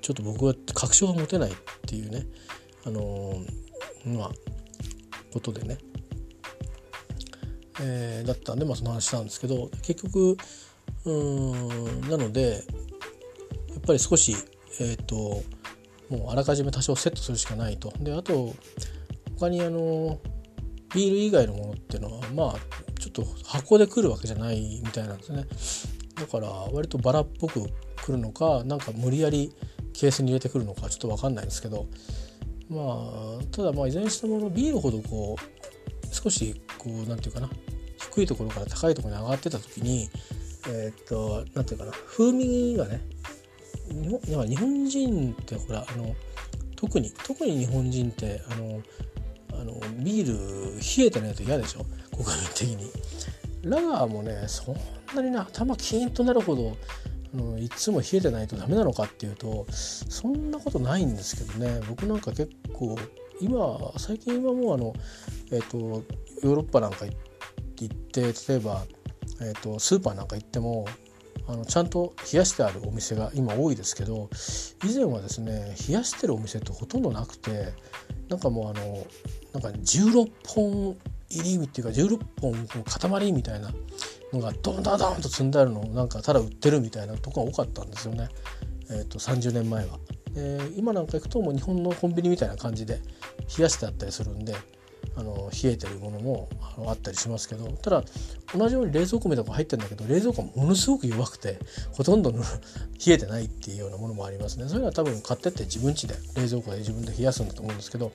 [0.00, 1.54] ちょっと僕は確証が持てないっ
[1.86, 2.26] ていうね
[2.84, 3.61] あのー、
[4.04, 4.30] まあ
[5.32, 5.78] ことでね、
[7.80, 10.36] えー、だったんで、まあ、その話したんですけど結局
[11.04, 12.64] うんなので
[13.70, 14.36] やっぱり少し
[14.80, 15.42] えっ、ー、と
[16.08, 17.92] もうあらかじめ多少セットするしかないと。
[18.00, 18.54] であと
[19.38, 20.20] 他にあの
[20.94, 25.46] ビール以外のものっていうのはまあちょっと箱で来るわけじゃないみたいなんですね。
[26.14, 27.60] だから割とバラっぽく
[28.04, 29.52] 来るのかなんか無理やり
[29.92, 31.86] ケースに入れてくるのかちょっと分かんないんですけど
[32.72, 37.50] まあただまあいずれにしてもビールほどこう少しこう何て言うかな
[38.10, 40.08] 低いところから高いところに上がってた時に
[40.68, 43.00] えっ、と何て言うかな風味がね
[43.90, 46.14] 日本だから日本人ってほらあの
[46.76, 48.82] 特に特に日本人ってあの
[49.60, 51.84] あのビール冷えてないと嫌でしょ？
[52.16, 52.90] 国民的に。
[53.62, 54.76] ラガーもねそん
[55.14, 56.76] なにね頭キーンとなるほど
[57.34, 61.80] あのいつも冷えてないとダメなのかっていうとそんなことないんですけどね。
[61.88, 62.96] 僕なんか結構
[63.40, 64.94] 今最近はもうあの、
[65.50, 65.78] えーと、
[66.46, 67.14] ヨーロッパなんか行
[67.84, 68.84] って例えば、
[69.40, 70.86] えーとスーパーなんか行っても
[71.48, 74.30] あのちゃんと冷やしてあるお店が今多いですけど
[74.84, 77.72] 以前はですね冷やしてるお店ってほとんどなくて
[78.28, 79.06] なんかもうあの
[79.52, 80.96] なんか16本
[81.40, 83.70] 入りっていうか16本塊みたいな
[84.32, 88.28] のがドンドンドンと積んであるのをなんかただ売ってるみたいなとこが多かったんですよね、
[88.90, 89.98] えー、と30年前は。
[90.34, 93.00] で今なんか行くともう日本のコンビニみたいな感じで
[93.56, 94.54] 冷やしてあったりするんで
[95.14, 96.48] あの冷えてるものも
[96.86, 98.02] あったりしますけどただ
[98.54, 101.58] 同じように冷蔵庫みたいなのが入ってるんだけど冷蔵庫ものすごく弱くて
[101.92, 102.38] ほとんど冷
[103.08, 108.12] えてないっていうようなものもありますねそういうのは多分買ってって自分家で冷蔵庫で自分で冷やすんだと思うんですけど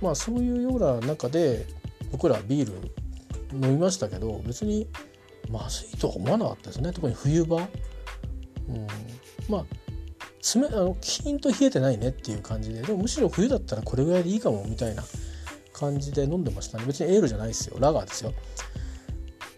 [0.00, 1.66] まあそういうような中で
[2.12, 2.92] 僕らビール
[3.52, 4.86] 飲みましたけど別に
[5.50, 6.92] まずいとは思わなかったですね。
[6.92, 7.66] 特に冬場、うん、
[9.48, 9.64] まあ
[10.54, 12.82] 冷あのキーンと冷えてないねっていう感じで。
[12.82, 15.02] でもむしろ冬だったらこれぐらいでいいかもみたいな
[15.72, 16.84] 感じで飲んでましたね。
[16.86, 17.76] 別にエールじゃないですよ。
[17.80, 18.32] ラガーですよ。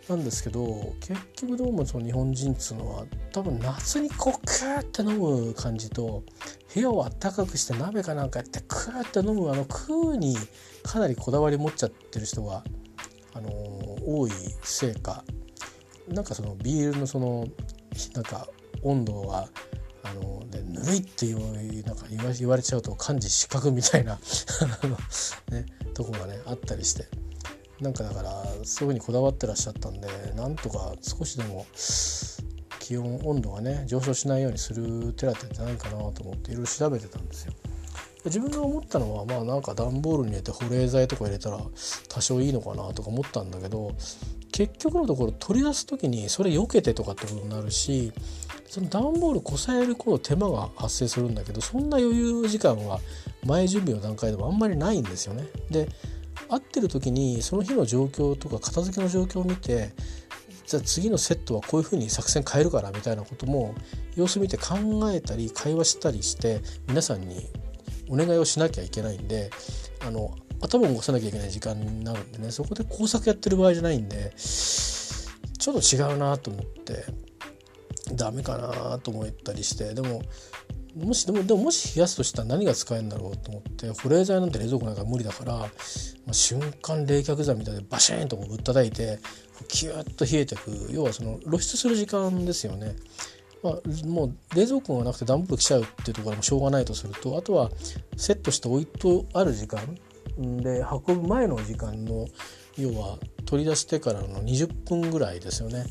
[0.09, 6.23] なんですけど結局どうもその日本人っつうのは多分夏にこうクーって飲む感じと
[6.75, 10.37] 部屋をあったかくして鍋かなんかやってクーって飲むあのクーに
[10.83, 12.63] かなりこだわり持っちゃってる人が、
[13.33, 13.53] あのー、
[14.05, 14.31] 多い
[14.63, 15.25] せいか。
[16.09, 17.47] なんかそのビールのその
[18.13, 18.47] なんか
[18.83, 19.49] 温度は
[20.03, 24.19] あのでぬるいっていうなんか言わ言われちゃうと漢字失格みたいな
[25.51, 25.65] ね、
[25.95, 27.07] とこがねあったりして。
[27.85, 28.31] なんかだから
[28.65, 31.67] そういうふうにこだわってらっしゃったんでなんとか少しでも
[32.81, 37.53] 気温温度がね上昇しないようにする手立てってないかなと思っていろいろ調べてたんですよ。
[38.25, 41.61] 自分が思ったのはまあなんか段ボールに入れて保冷剤とか入れたら
[42.09, 43.93] 多少いいのかなとか思ったんだけど
[44.51, 48.13] 結局のところ取り出す時にそれ避けてとかってことになるし
[48.67, 52.99] その段ボールこさえる頃手間が発生するんだけどそんな余裕時間は
[53.45, 55.45] 前準備の段階でもあんまりないんですよね。
[55.71, 55.89] で
[56.55, 59.91] 会ってる時にその日の状況とか片付けの状況を見て
[60.67, 63.75] じゃあ次のセットはこういうふうに作戦変えるからみたいなことも
[64.17, 64.77] 様子見て考
[65.13, 67.47] えたり会話したりして皆さんに
[68.09, 69.51] お願いをしなきゃいけないんで
[70.07, 77.05] あの頭を動かさなきゃいけない時間になるんでねそこで工作やってる場合じゃないんでちょっと違うなと思って
[78.15, 80.23] ダメかなと思ったりしてでも
[80.97, 85.69] もしでもでももし冷やすとしたら何が使えるんだろうと思って保冷剤なんて冷蔵庫なんか無理だから、ま
[86.31, 89.19] あ、瞬間冷却剤みたいでバシーンとこうぶったたいて
[89.69, 92.95] キュッと冷えていく要はその露出する時間ですよね。
[93.63, 97.71] まあ、もう冷蔵庫がなくて暖房機来ちゃうっていうところもしょうがないとするとあとは
[98.17, 99.81] セットして置いとある時間
[100.37, 102.27] で運ぶ前の時間の
[102.77, 105.87] 要は取り出してからの20分ぐらいですよね。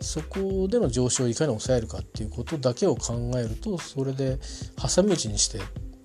[0.00, 4.38] そこでの上昇をいかに抑えるかっていうことだけを考えるとそれで
[4.76, 5.58] 挟み撃ちにして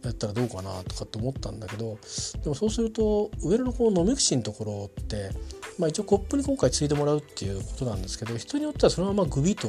[0.03, 1.97] やったらどうかなとかって思ったんだけど
[2.41, 5.29] でもそうすると上のこの飲み口のところって、
[5.77, 9.67] まあ、一応コップに今回ついてもらうっていうことなんですけど人によってはそのままグビと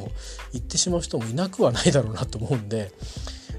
[0.53, 2.91] 言ってしまう人もいなくはないだろうなと思うんで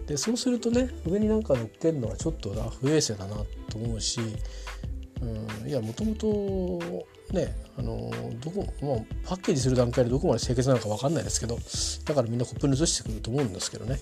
[0.07, 3.37] でそうするとね上になんか乗っけるのはちょっと不衛生だな
[3.69, 4.21] と思うし、
[5.21, 11.59] うん、いやもともとねあのどこ、まあ、パッケージする段階でどこまで清潔なのか分かんないですけど
[12.05, 13.99] だからみんなコップに移してくると思うんですけどね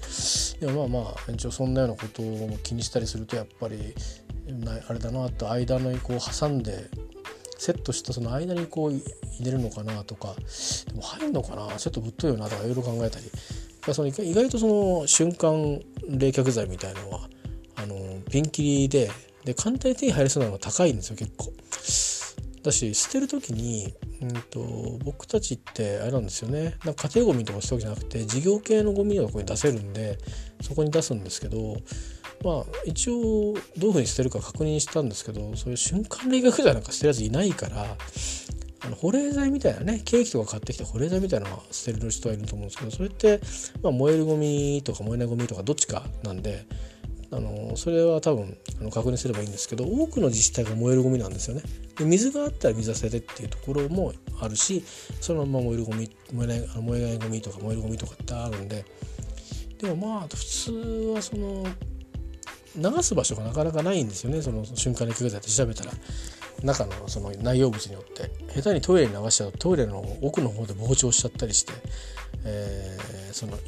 [0.61, 3.95] でもまあまあ一応そんなようなことを気にしたりするとやっぱり
[4.89, 6.91] あれだなと間のこう挟んで
[7.59, 9.03] セットしたその間にこう入
[9.45, 10.35] れるのかなとか
[10.89, 13.31] でも入るのかなちょっとぶっといよなとかいろいろ考えたり
[13.95, 17.29] その意外とその瞬間冷却剤みたいのは
[17.77, 19.11] あのピンキリで
[19.45, 21.53] で簡単に手に入りそうなのが高いんですよ結構。
[22.63, 26.77] だし捨てる時に、うんと、僕たちってあれなんですよね。
[26.85, 30.19] なんか家庭ゴミとかそういうわけじゃなくて事業系のゴミをここに出せるんで
[30.61, 31.77] そこに出すんですけど
[32.45, 37.97] まあ一応どういうふうに捨てるか確認したんですけどそういう瞬間冷却剤なんか捨てるやついないから
[38.83, 43.41] あの保冷剤みたいなねケーキとか買ってきて保冷剤みたいなのは捨てる人はいると思うんですけどそれって、
[43.83, 46.67] まあ、燃えるゴミとか燃えないゴミとかどっちかなんで
[47.33, 51.63] あのそれは多分あの確認すればいいんですけど多くの自治体が燃えるゴミなんですよね。
[51.97, 54.83] で水があったら水は捨ててっていうところもあるし
[55.21, 58.85] そのまま燃えるゴミ燃えないあの燃えないゴミとか燃えるゴミとかってあるんで。
[59.79, 60.73] でもまあ普通
[61.15, 61.65] はその
[62.77, 64.43] 流す場所がなかなかないんですよね。
[64.43, 65.93] その瞬間に気づいて調べたら。
[66.63, 68.31] 中のその内容物によって。
[68.55, 71.73] 下手にトイレに流しちゃうとトイレの奥の方で膨張しちゃったりして、
[72.45, 73.59] えー、その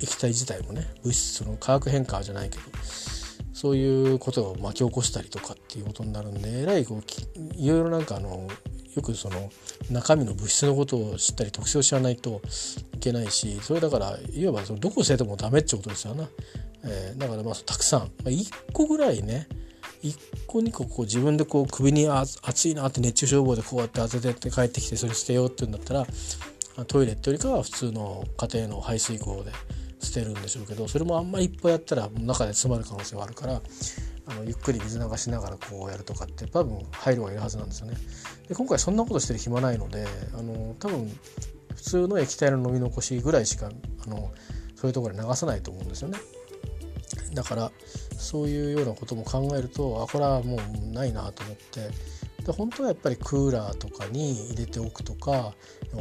[0.00, 2.62] 液体自体もね物質の化学変化じゃないけど
[3.52, 7.02] そういうことを巻き起こしたりとかっていうことになるんでえらいこう
[7.56, 8.48] いろいろなんかあの
[8.94, 9.50] よくその
[9.90, 12.40] 中身の物質のことを知ったり特性を知らないと
[12.94, 16.28] いけないしそれだからいわばそのどこ捨ててもダメってことですよな、
[16.84, 19.46] えー、だからまあたくさん、まあ、1個ぐらいね
[20.02, 26.06] 1個2個こう自分でこう首にあ熱いなって熱中症房でこうやって当ててって帰ってきてそれ捨てようって言うんだったら
[26.86, 29.52] トイレってよりかは普通の家庭の排水口で
[30.00, 33.60] 捨てるんでしょうけどそれもあんまりいっぱいやったら中で詰まる可能性があるから
[34.26, 37.96] あのゆっくり水流しながらこうやるとかって多分配慮がいるはずなんですよね。
[38.48, 41.10] で今回そんなことしてる暇ないのであの多分
[41.74, 43.70] 普通の液体の飲み残しぐらいしか
[44.04, 44.32] あの
[44.76, 46.18] そういうところで流さないと思うんですよね。
[47.34, 47.72] だから
[48.18, 51.90] そういうようなことも考えるとあこれはもうないなと思って
[52.44, 55.54] で本当はやっぱりクーラーとかに入れておくとか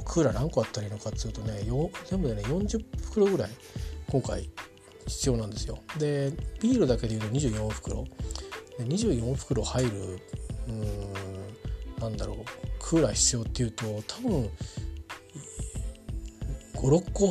[0.06, 1.62] クーラー何個あったらいいのかっつうとね
[2.06, 3.50] 全部でね40袋ぐらい
[4.10, 4.50] 今回
[5.08, 5.80] 必要なんですよ。
[5.98, 8.06] でビールだけでいうと24袋。
[8.78, 10.20] で24袋入る
[10.68, 11.14] うん
[12.00, 12.38] なんだろう
[12.80, 14.50] クーラー必要っていうと多分
[16.76, 17.30] 56個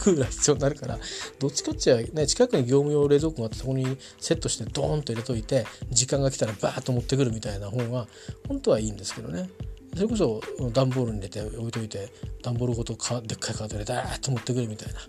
[0.00, 0.98] クーラー必要になるから
[1.38, 8.06] どっちかっちゃね近くに業務用冷蔵庫があってそこにセットしてドーンと入れといて時間が来たらバーッと持ってくるみたいな方が
[8.48, 9.50] 本当はいいんですけどね。
[9.94, 10.42] それこそ
[10.74, 12.10] 段ボールに入れて置いといて
[12.42, 15.00] 段ボールごとかでっかいカートでダーッと持ってくるみたいな。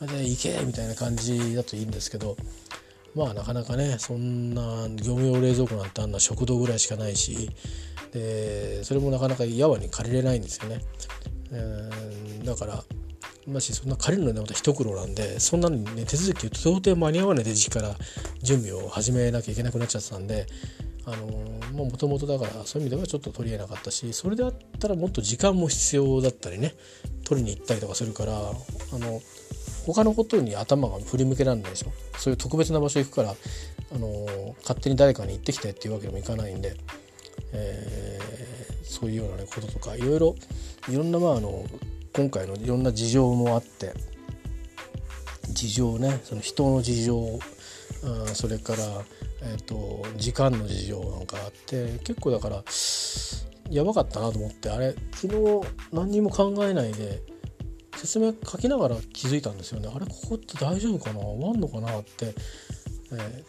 [0.00, 2.36] で行けみたいな感じだといいんですけど
[3.14, 7.50] まあなかなかねそんな業務用冷蔵庫なんてあんな食堂ぐらいしかないし
[8.12, 10.80] でそれもなかなかやわに借りれないんですよね。
[11.52, 12.84] えー、だから
[13.46, 17.94] ましそんな借りるのでまた一苦労なんでそんなのにね手続き到底間に合わないで時期から
[18.42, 20.46] 準備を始めなきゃいけなくなっちゃってたんで
[21.04, 21.26] あの
[21.84, 26.74] もともとだからそういう意味ではちょっと取りえなかったしそれであったらもっと時間も必要だったりね
[27.24, 29.20] 取りに行ったりとかするからあの
[29.86, 31.92] 他のことに頭が振り向けられないでしょ？
[32.18, 36.74] そういう特別な場所行くからあの勝手に誰かに行ってきてっていうわけにもいかないんで、
[37.52, 40.34] えー、そういうような、ね、こととかいろいろ
[40.88, 41.64] いろんなまああの
[42.14, 43.92] 今回のいろんな事情もあって
[45.50, 48.78] 事情ねその人の事情、うん、それから、
[49.42, 52.64] えーと、時間の事情なんかあって結構だから
[53.70, 57.22] やばかったなと思ってあれ昨日何にも考えないで
[57.96, 59.90] 説明書きながら気づいたんですよね。
[59.94, 61.20] あれここって大丈夫かな？
[61.20, 62.34] 終わんのかなって、
[63.12, 63.44] え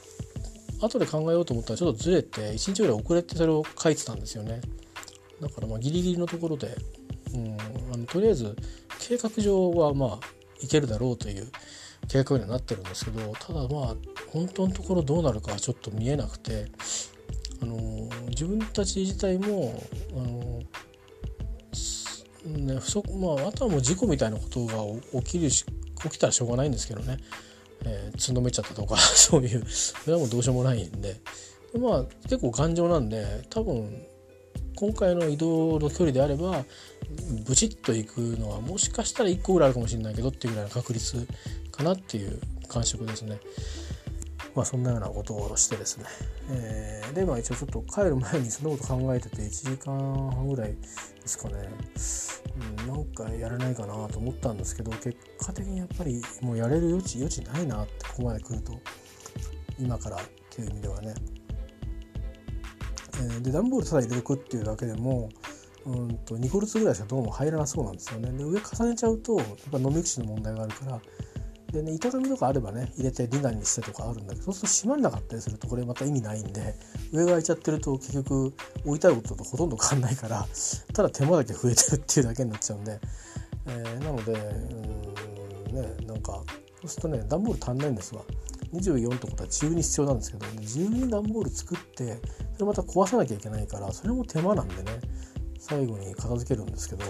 [0.79, 4.61] ー、後で考えようと思ったらちょっとずれて1日ぐらい遅れてそれを書いてたんですよね。
[5.41, 6.75] だからまあギリギリのところで
[7.33, 7.57] うん、
[7.93, 8.55] あのとりあえず
[8.99, 10.19] 計画上はまあ
[10.61, 11.47] いけるだろうという
[12.07, 13.95] 計画にはなってるんですけどただまあ
[14.31, 16.67] 本当のところどうなるかはちょっと見えなくて
[17.61, 17.75] あの
[18.29, 19.81] 自分たち自体も
[20.13, 20.61] あの
[22.47, 25.65] ね、不足まああとはもう事故みたいなことが起きるし
[26.01, 27.17] 起きたらしょうがないんですけどね、
[27.85, 29.65] えー、つんのめちゃったとか そういう。
[29.67, 31.19] それはもうどうしようもないんで。
[31.73, 34.05] でまあ結構頑丈なんで多分
[34.75, 36.63] 今回の移動の距離であれば
[37.45, 41.27] ブチッと行くのはもしかしたら1個ぐらいあるかもしれないけどっていうぐらいの確率
[41.71, 43.39] かなっていう感触ですね。
[44.57, 46.05] まあそんなようなことをしてですね。
[46.49, 50.77] えー、でまあ一応ちょっと帰る前にそんなこと考えてて1時間半ぐらいで
[51.27, 51.69] すかね、
[52.81, 58.73] うん、なんかやれないかなと思ったんですけど結果的にやっぱりもうやれる余地余地ないなってここまで来ると
[59.79, 61.13] 今からっていう意味ではね。
[63.13, 65.29] えー、で段ボールただ入れておくっていうだけでも
[65.85, 68.31] うんと2個ずつぐらいしかどうも入らなそうなんですよね。
[68.31, 70.99] で上重ねちゃうとやっぱ飲み口の問題があるから
[71.71, 76.75] でね板紙とかあればね入れてリナにしてとかあるんだけどそうすると閉まんなかったりするとこれまた意味ないんで
[77.11, 78.53] 上が開いちゃってると結局
[78.85, 80.47] 置いてあることとほとんど変わんないから
[80.93, 82.99] ただ手間だけ増えてるっていうだけになっちゃうんで、
[83.67, 86.41] えー、なのでうんねなんか
[86.81, 88.21] そうするとね段ボール足んないんですわ。
[88.73, 92.19] 24ってことは自由に必要なんですけど自由に段ボール作って
[92.53, 94.99] それまた壊さなきゃいけないからそれも手間なんでね
[95.57, 97.05] 最後に片付けるんですけど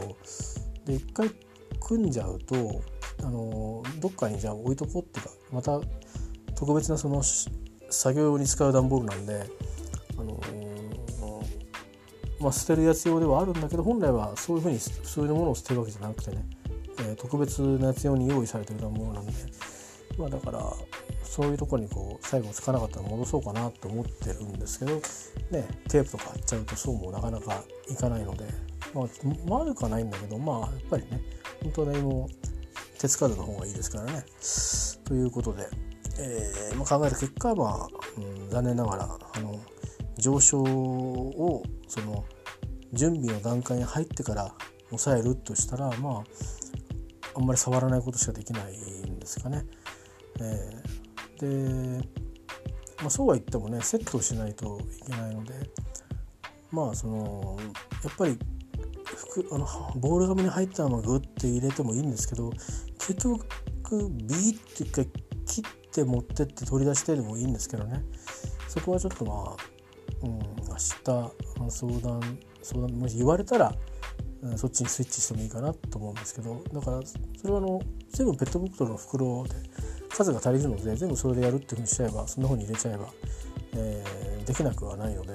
[0.85, 1.31] で一回
[1.79, 2.55] 組んじゃうと
[3.23, 5.79] あのどっかにじゃあ置いとこうっていうかまた
[6.55, 9.45] 特別なその作業用に使う段ボールなんで、
[10.17, 10.39] あの
[12.39, 16.45] まあ、捨てるやつ用ではあるんだけど本来はそういうふうにそういうものを捨てるわけじゃなくてね、
[16.99, 19.33] えー、特別なやつ用に用意されてる段ボールなんで、
[20.17, 20.73] まあ、だから
[21.23, 24.95] そういうとこにこう最後つかなかったら戻そうかなと思ってるんですけど、
[25.51, 28.45] ね、テープとか貼っちゃうとそうもなかなかいかないので、
[28.93, 29.05] まあ、
[29.55, 31.21] 悪くはないんだけどまあやっぱりね
[31.63, 32.29] 本当は何も
[32.99, 34.25] 手つかずの方がいいですからね。
[35.05, 35.67] ということで、
[36.19, 39.59] えーまあ、考えた結果まあ、うん、残念ながらあの
[40.17, 42.25] 上昇をその
[42.93, 44.53] 準備の段階に入ってから
[44.89, 46.23] 抑えるとしたらまあ
[47.35, 48.73] あんまり触らないことしかできない
[49.09, 49.63] んですかね。
[50.39, 50.83] え
[51.39, 52.07] で、
[52.99, 55.53] まあ、そうは言ってもねセットをしないといけないので
[56.71, 57.57] まあその
[58.03, 58.37] やっぱり
[59.51, 59.65] あの
[59.95, 62.51] ボール紙に入ったままグッて入れてもいいんですけど
[62.99, 63.45] 結局
[63.89, 65.07] ビーって一回
[65.45, 68.03] 切って持ってって取り出してでもいいんですけどね。
[68.67, 70.89] そこはちょっとまあ、うん、明日
[71.69, 73.73] 相談相談もし言われたら、
[74.41, 79.55] うん、そっちにスイッチしてもいいかなと思うんですけどだからそれはあの全部ペットボトルの袋で
[80.09, 83.07] 数が足りるので全部それでやるっていうふうにしちゃえばそんな風に入れちゃえば、
[83.75, 85.33] えー、できなくはないので。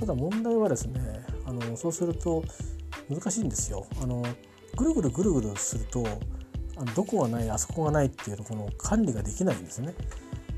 [0.00, 0.98] ただ問題はですね
[1.50, 2.44] あのそうすると
[3.08, 3.86] 難しいんですよ。
[4.00, 4.24] あの
[4.76, 6.06] ぐるぐるぐるぐるすると
[6.76, 9.94] あのどこがないあそこがないっていうのこの管理ができないんですね。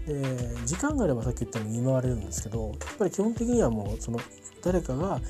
[0.07, 0.23] で
[0.67, 4.19] 時間があればさっき言ったように見舞われるんですけどやっぱり基本的にはもうその
[4.63, 5.21] 誰かが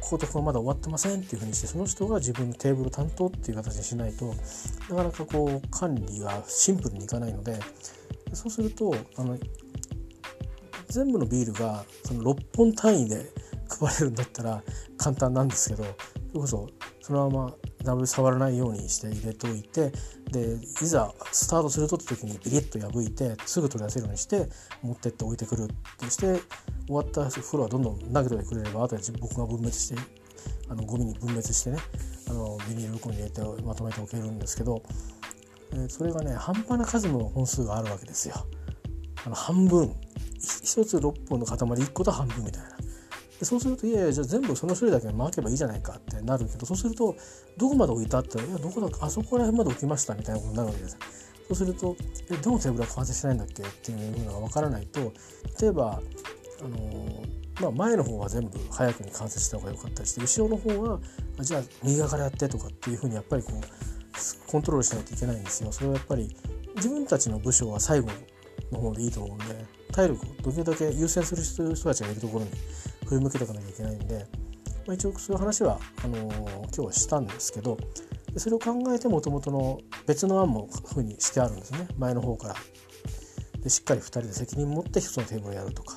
[0.00, 4.34] こことここまだ終わってませんっていうふうにしてその人が自分のテーブル担当っていう形にしないと
[4.88, 7.58] なかなかこう管理がシンプルにいかないので
[8.32, 9.38] そうするとあの
[10.88, 13.30] 全部のビールがその6本単位で
[13.68, 14.62] 配れるんだったら
[15.04, 16.68] 簡単なんですけどそれこそ
[17.02, 19.92] そのままダブル触らないようにして入れておいて
[20.32, 24.48] でいざスタートするとって時にビリッと破いてすぐ取り出せるようにして
[24.82, 25.66] 持ってって置いてくるっ
[25.98, 26.40] てして
[26.86, 30.00] 終わったフロアどんどん投げてくれればあとで僕が分別して
[30.70, 31.76] あのゴミに分別してね
[32.30, 34.82] あのビニール袋に入れてまとめておけるんですけど、
[35.74, 38.34] え、それがね半端な数の本数があるわけですよ。
[39.26, 39.94] あの半分
[40.40, 42.73] 1つ6本の塊1個と半分みたいな。
[43.44, 47.14] でそうするといやいやじゃあ全部その種類だけ巻けばいいじゃないかってなるけどそうすると
[47.58, 50.98] どこまで置いたっていやどこだあそこら辺まで置きましたみたいなことになるわけです。
[51.46, 51.94] そうすると
[52.30, 55.12] えどのテーブルは完成しないんだっけっていうのが分からないと
[55.60, 56.00] 例えば
[56.62, 57.22] あの
[57.60, 60.98] まあ、前の方は全部早くに完成した方が良かったりして後ろの方は
[61.38, 65.70] じゃあ右側からやってとかっていうふうにやっぱりこうコントロールしないといけないんですよ。
[65.70, 66.34] それはやっぱり
[66.76, 68.08] 自分たちの部署は最後
[68.72, 69.44] の方でいいと思うんで
[69.92, 72.50] 体力をどれだけ優先する人たちがいるところに
[73.14, 74.26] 振り向けていかなきゃいけないんで、
[74.86, 77.78] まあ、一応そういう話はあの、今日はしたんですけど
[78.36, 82.54] それを考えてもともとの別の案もふうにしてあるんですね前の方から。
[83.60, 85.96] でしっかり2人で責任持って1つのテーブルをやるとか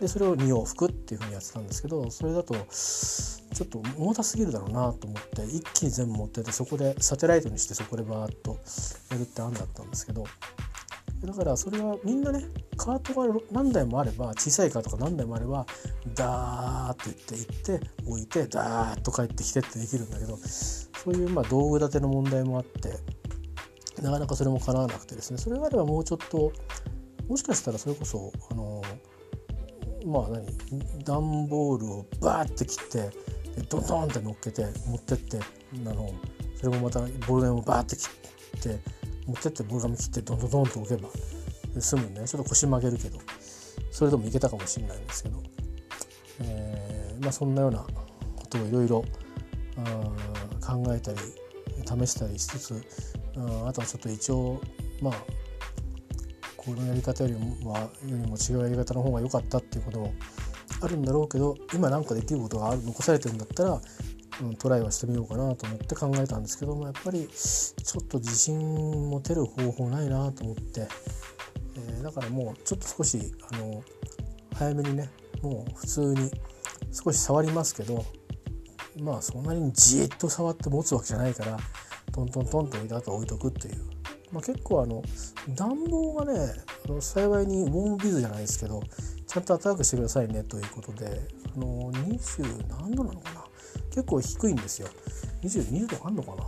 [0.00, 8.56] でそれを2往復っていうふうにやってたんですけどそれだとちょっと重たすぎるだろうなと思って一気に全部持っててそこでサテライトにしてそこでバーッと
[9.10, 10.24] やるって案だったんですけど
[11.26, 12.44] だからそれはみんなね
[12.76, 15.66] カートが何台もあれば小さいカートが何台もあれば
[16.14, 22.98] ダーッと言って行って置いてダーッと帰ってきてってできるんだけどそういうまあ道具立ての問題もあって
[24.02, 25.38] なかなかそれも叶わなくてですね。
[25.38, 26.52] それがあればもうちょっと
[27.28, 28.82] もしかしたらそれこそあの
[30.04, 33.10] まあ何段ボールをバーって切って
[33.68, 36.12] ドンドンって乗っけて持ってってあの
[36.56, 38.08] それもまたボールペンをバーって切
[38.58, 38.80] って
[39.26, 41.08] 持ってってボール紙切ってドンドンドンと置けば
[41.80, 42.26] 済むね。
[42.26, 43.18] ちょっと腰曲げるけど。
[43.94, 45.42] それでもいけたかもしれないんですけど、
[46.40, 49.04] えー、まあそんなようなことをいろいろ
[50.60, 51.18] 考えたり
[52.06, 52.82] 試したりしつつ
[53.36, 54.60] ああとはちょっと一応
[55.00, 55.14] まあ
[56.56, 60.12] このやり方よりもはよりも違うやり方の方が良かったっていうことも
[60.80, 63.80] あるんだろうけど今何かできることがある残されてるんだったら、
[64.42, 68.58] うん、トライはしてみようかなと思って考えたんですけどもやっぱりちょっと自信
[69.10, 70.88] 持てる方法ないなと思って、
[71.76, 73.82] えー、だからもうちょっと少しあの
[74.54, 75.08] 早めにね
[75.42, 76.30] もう普通に
[76.90, 78.04] 少し触りますけど
[79.00, 81.58] まあそんなにじっと触って持つわけじゃないから
[82.12, 83.94] トントントンと置いた後置いとくっていう。
[84.32, 85.00] まあ、結構あの
[85.54, 86.54] 暖房がね
[86.86, 88.82] あの幸いにウォームビズじゃないですけど
[89.28, 91.20] ちゃんと暖かくしてくださいねということで
[91.54, 93.43] あの20何度なのかな？
[93.94, 94.88] 結構低いんですよ。
[95.42, 96.44] 22度あんのかな？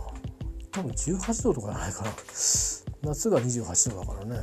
[0.71, 2.11] 多分18度とかじゃないかな。
[3.03, 4.41] 夏が28度だからね、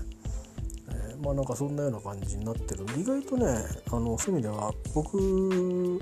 [0.88, 2.86] えー、まあなんかそんなような感じになってる。
[2.98, 3.46] 意外とね
[3.90, 5.98] あのそういう意味では僕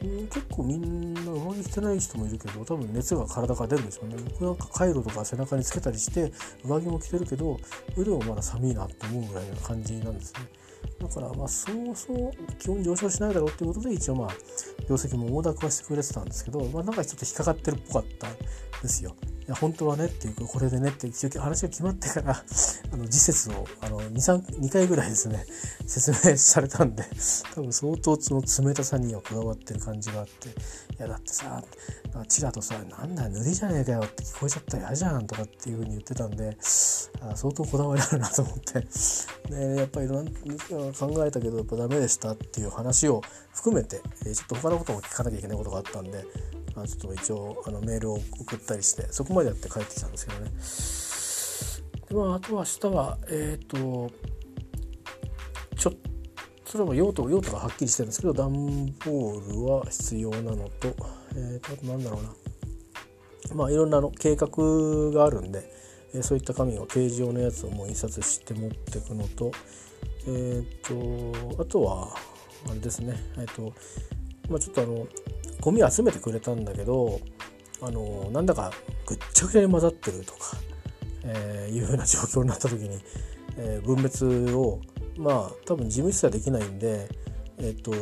[0.00, 4.16] 結構みんな上着着てない人もいるけど多分熱が体から出るんですよね。
[4.30, 6.32] 僕なんかカイロとか背中につけたりして
[6.64, 7.58] 上着も着てるけど
[7.96, 10.40] 腕もまだ寒いなって思うぐらいの感じなんですね。
[11.00, 14.28] だからまあそうそう気温上昇しないだろうっていうことで一応まあ
[14.88, 18.36] 業績も大高はしてくれてたんですけどまあなんかちょっと引っかかってるっぽかったん
[18.82, 19.14] ですよ。
[19.46, 22.32] いや本当はねっていうかこれでねって一応話が決まってから
[22.92, 25.46] あの時節をあの 2, 3 2回ぐらいですね
[25.86, 27.04] 説明されたんで
[27.54, 30.52] 多分相当その冷たさにはこだわってる感じがあってい
[30.98, 31.62] やだってさ
[32.28, 36.56] チラとさ「なんだ塗りじゃねえかよ」って聞こえちゃったら嫌じゃんとかっていうふうに言ってたんで
[37.20, 38.86] あ相当こだわりあるなと思って。
[39.48, 40.32] でやっぱりいろんな
[40.98, 43.22] 考えたけどやっぱダメでしたっていう話を
[43.52, 46.24] 含めてちょっと他のことも聞かなきゃいけないことがあったんで
[46.76, 50.50] まあ、ちょっと一応あのメールを送ったりしてそこまでやって帰ってきたんですけどね。
[52.08, 54.12] で、まあ、あとは明日はえっ、ー、と
[55.76, 56.00] ちょっと
[56.66, 60.94] それも用途用途がはっきりしてるんですけど段ボールは必要なのと,、
[61.34, 62.34] えー、とあとなんだろうな。
[63.54, 64.48] まあいろんなの計画
[65.12, 65.72] があるんで、
[66.12, 69.50] えー、そういった紙を形状のやつをもう印刷して持っていくのと
[70.26, 72.08] えっ、ー、とあとは
[72.68, 73.16] あれですね。
[73.38, 73.72] えっ、ー、と
[74.48, 75.06] まあちょっとあの
[75.60, 77.20] ゴミ集めてくれたんだけど
[77.82, 78.72] あのなんだか
[79.06, 80.56] ぐっちゃぐちゃに混ざってるとか、
[81.24, 82.98] えー、いうふうな状況になった時に、
[83.58, 84.80] えー、分別を
[85.16, 87.08] まあ多分事務室はできないんで
[87.58, 87.92] えっ、ー、と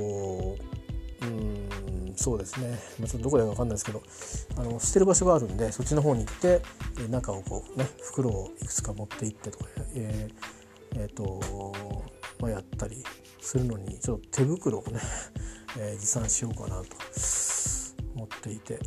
[1.23, 4.03] うんそうですね、まあ、ちょっとどこでか分かんないですけど
[4.57, 6.61] あの捨てる場所があるんでそっちの方に行って
[7.09, 9.65] 中をこうね袋をいくつか持って行ってとか、
[9.95, 11.73] えーえーと
[12.41, 13.03] まあ、やったり
[13.41, 15.01] するのにちょっと手袋をね、
[15.79, 16.85] えー、持参しようかなと
[18.15, 18.79] 思っていて。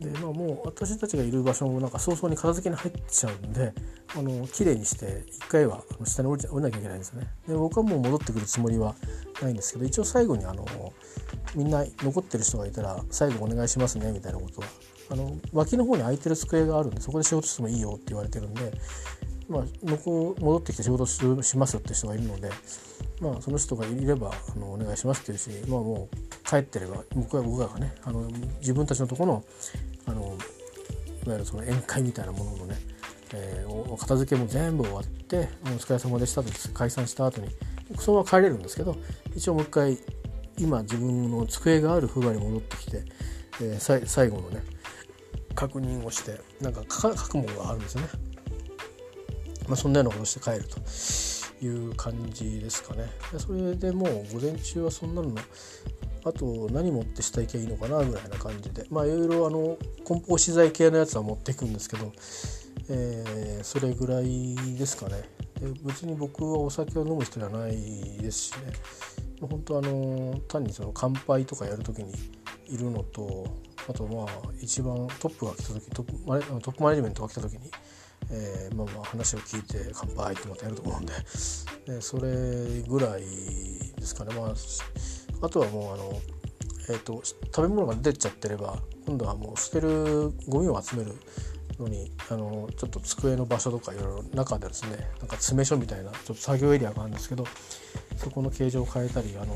[0.00, 3.72] で、まあ、もう私たちがいる場所もなんか早々に片付けに入っちゃうんで
[4.14, 7.28] あの綺麗にして一回は下に降り降りなきゃいけないんですよね。
[7.48, 8.94] で僕はもう戻ってくるつもりは
[9.42, 10.66] ないんですけど一応最後にあの
[11.54, 14.66] みんな残ってる人がいたら最後お願いしますねみたいなことは。
[15.08, 18.72] あの脇の方に空いてる机があるんでそこで仕事してもいいよって言われてるんで、
[19.48, 22.50] まあ、戻ってきて仕事しますよって人がいるので、
[23.20, 28.28] まあ、その人がいればあのお願いしますっていうし、まあ、もう帰ってれば僕は僕らがねあの
[28.60, 29.44] 自分たちのとこの
[30.06, 30.36] あの
[31.24, 32.76] いわゆるその宴会みたいなもののね、
[33.34, 37.48] えー、お片付けも全部終わって「お疲れ様でした」と解散した後に
[37.98, 38.96] そのまま帰れるんですけど
[39.34, 39.98] 一応もう一回
[40.58, 43.04] 今自分の机がある風呂に戻ってきて、
[43.60, 44.62] えー、最後のね
[45.54, 48.08] 確認をしてなんか書くものがあるんですよね。
[49.66, 53.10] まあ、そんなようなことして帰るという感じですかね。
[53.38, 55.34] それでもう午前中はそんなの
[56.24, 62.12] あと何持って下行けばいいのかなぐらいな感じでまあいろいろあの梱包資材系のやつは持っていくんですけど、
[62.90, 65.22] えー、それぐらいですかね。
[65.60, 67.72] で別に僕はお酒を飲む人じゃない
[68.20, 68.72] ですしね
[69.40, 72.12] 本当あの単にその乾杯とかやる時に
[72.68, 73.46] いるのと
[73.88, 74.26] あとまあ
[74.60, 76.12] 一番トップが来た時トップ
[76.60, 77.60] トップマネジメントが来た時に、
[78.30, 81.12] えー、まあまあ話を聞いて乾杯ってまたやると思うんで
[81.86, 83.26] でそれぐらいで
[84.02, 84.34] すかね。
[84.34, 84.54] まあ
[85.42, 86.20] あとはもうあの、
[86.88, 91.12] えーと、食べ物が出ちゃってれば今度はもう捨てるゴミを集める
[91.78, 97.44] のにあのちょっと机の場所とかいろいろ中でですねなんか詰め所みたいなちょっと作業エリアがあるんですけど
[98.16, 99.54] そこの形状を変えたりあの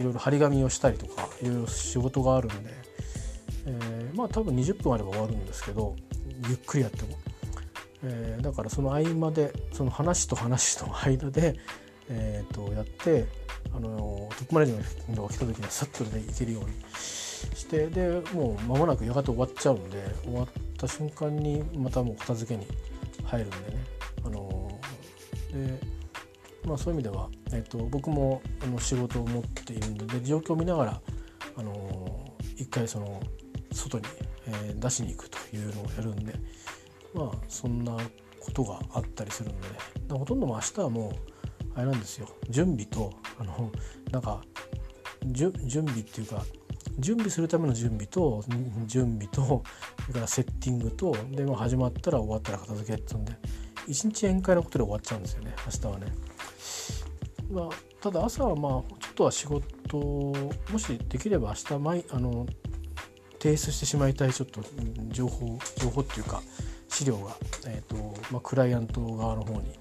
[0.00, 2.84] いろいろ張り紙をしたりとかいろいろ仕事があるんで
[3.66, 5.96] えー、まあ多分20分あれば終わるんですけど
[6.48, 7.16] ゆっくりやっても、
[8.06, 11.58] えー、だからその合間でその話と話と間で、
[12.10, 13.26] えー、とやって
[13.74, 14.72] あのトップマネージ
[15.08, 22.66] メントが来た時にはさっとねいけるようにしてでもう間もなくやがて終わっちゃうんで終わった瞬間にまたもう片付けに
[23.24, 23.62] 入るんでね。
[24.26, 24.70] あの
[25.52, 25.80] で
[26.66, 31.00] まあそういう意味では、えーと、と僕もあの仕事を持っているんでで状況を見ながら
[31.56, 33.20] あの一回その
[33.72, 34.04] 外に、
[34.46, 36.34] えー、出しに行くというのをやるんで
[37.14, 37.96] まあそんな
[38.40, 39.74] ことがあったりするんでね
[40.10, 41.12] ほとんど明日はもう
[41.74, 43.70] あれなんですよ準備とあの
[44.10, 44.42] なんか
[45.26, 46.44] 準備っていうか
[46.98, 48.44] 準備するための準備と
[48.86, 49.64] 準備と
[50.02, 53.32] それからセッティングとで、まあ、始まったら終わったら片付けってうんで
[53.86, 56.06] 一日宴会のことで終わっちゃうんですよね明日はね。
[57.50, 57.68] まあ、
[58.00, 62.46] ただ朝はまあちょっとは仕事もしできれば明日毎あの
[63.38, 64.62] 提出してしまいたいちょっと
[65.10, 66.42] 情報情報っていうか
[66.94, 67.36] 資料が、
[67.66, 67.96] えーと
[68.30, 69.72] まあ、クライアント側の方に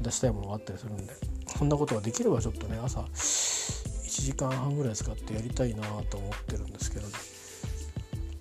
[0.00, 1.12] 出したいものがあったりするんで
[1.58, 3.08] こんなことができればちょっとね朝1
[4.06, 7.12] 時間半ぐらい使ってやりたいなと思ってるんですけど、ね、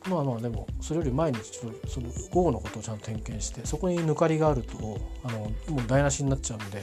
[0.09, 6.81] まあまあでもそれより毎日ちょっとその午後のことをちゃんと点検してそこに抜かりがあるとあのもう台無しになっちゃうんで、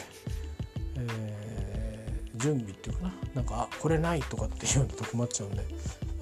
[0.99, 3.15] えー、準備っていうかな。
[3.35, 5.65] なんかあこれないとかっていうのと困っちゃうんで。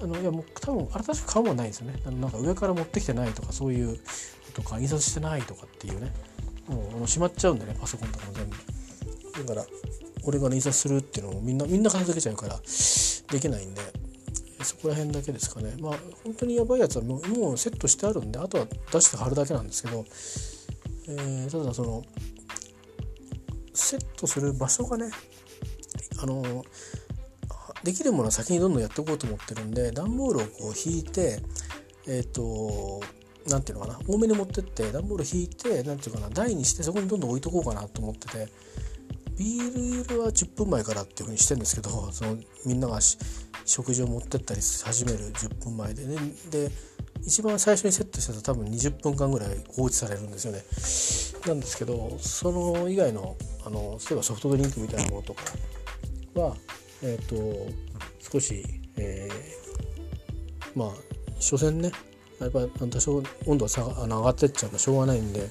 [0.01, 1.99] あのいやもう多分新しく買うもないんですよね。
[2.05, 3.99] あのなんか上から持ってきてないとかそういう
[4.61, 6.11] とか印刷してないとかっていうね。
[6.67, 8.55] もうあのしまっちゃうんでねパソコンとかも全部。
[9.45, 9.65] だから
[10.25, 12.59] 俺が印刷するっていうのもみんなみんな片付けちゃうから
[13.31, 13.81] できないんで
[14.63, 15.75] そこら辺だけですかね。
[15.79, 15.93] まあ
[16.23, 20.05] 本当にやばいやつはもうもうセットしてあるんであとは出して貼るだけなんですけど、
[21.07, 22.03] えー、ただその
[23.73, 25.09] セットする場所がね
[26.21, 26.65] あの
[27.83, 31.41] できるものは先にどんどんやっていこうと思ってるんで段ボールをこう引いて
[32.05, 33.01] えっ、ー、と
[33.49, 38.47] 何ていうのかな多めに持ってって段ボール引いて何ていうかな台にしてそこにどんどん置いとこうかなと思ってて
[39.37, 42.99] ビール入れは10分前からっていうふうにしてるんですけどそのみんなが
[43.65, 46.17] 食事を持ってったり始める10分前でね。
[46.51, 46.71] で
[47.25, 50.63] 一番最初にセットしたら多分20分間ぐらい放置されるんですよね。
[51.47, 53.35] なんですけどその以外の
[53.65, 55.43] あの例えばソフトドリンクみたいなものとか
[56.35, 56.55] は
[57.01, 57.71] えっ、ー、と
[58.31, 58.63] 少し、
[58.97, 60.89] えー、まあ
[61.39, 61.91] 所詮ね
[62.39, 65.49] やっぱ多少温度が下が上がってっちゃうとしょうがないんで、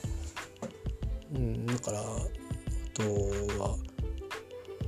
[1.34, 2.04] うん、だからあ
[2.94, 3.02] と
[3.62, 3.76] は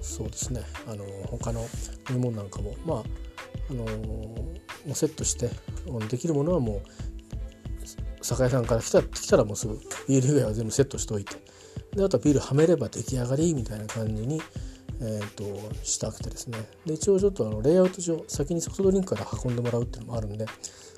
[0.01, 0.63] そうですね。
[0.89, 1.61] あの他の
[2.09, 3.03] 飲み物なんかもまあ
[3.71, 4.55] あのも
[4.89, 5.51] うセットして
[6.09, 9.79] できるものはもう酒屋さんから来た来たらもうすぐ
[10.09, 11.37] ビール以外は全部セットしておいて。
[11.95, 14.41] であとはビールはめれば出来上がりみたいな感じに
[15.03, 16.59] えーと、したくてですね。
[16.85, 20.45] で一応ちょっとあのレイアウト上先にソフトドリンクから運んでもらうっていうのもあるんで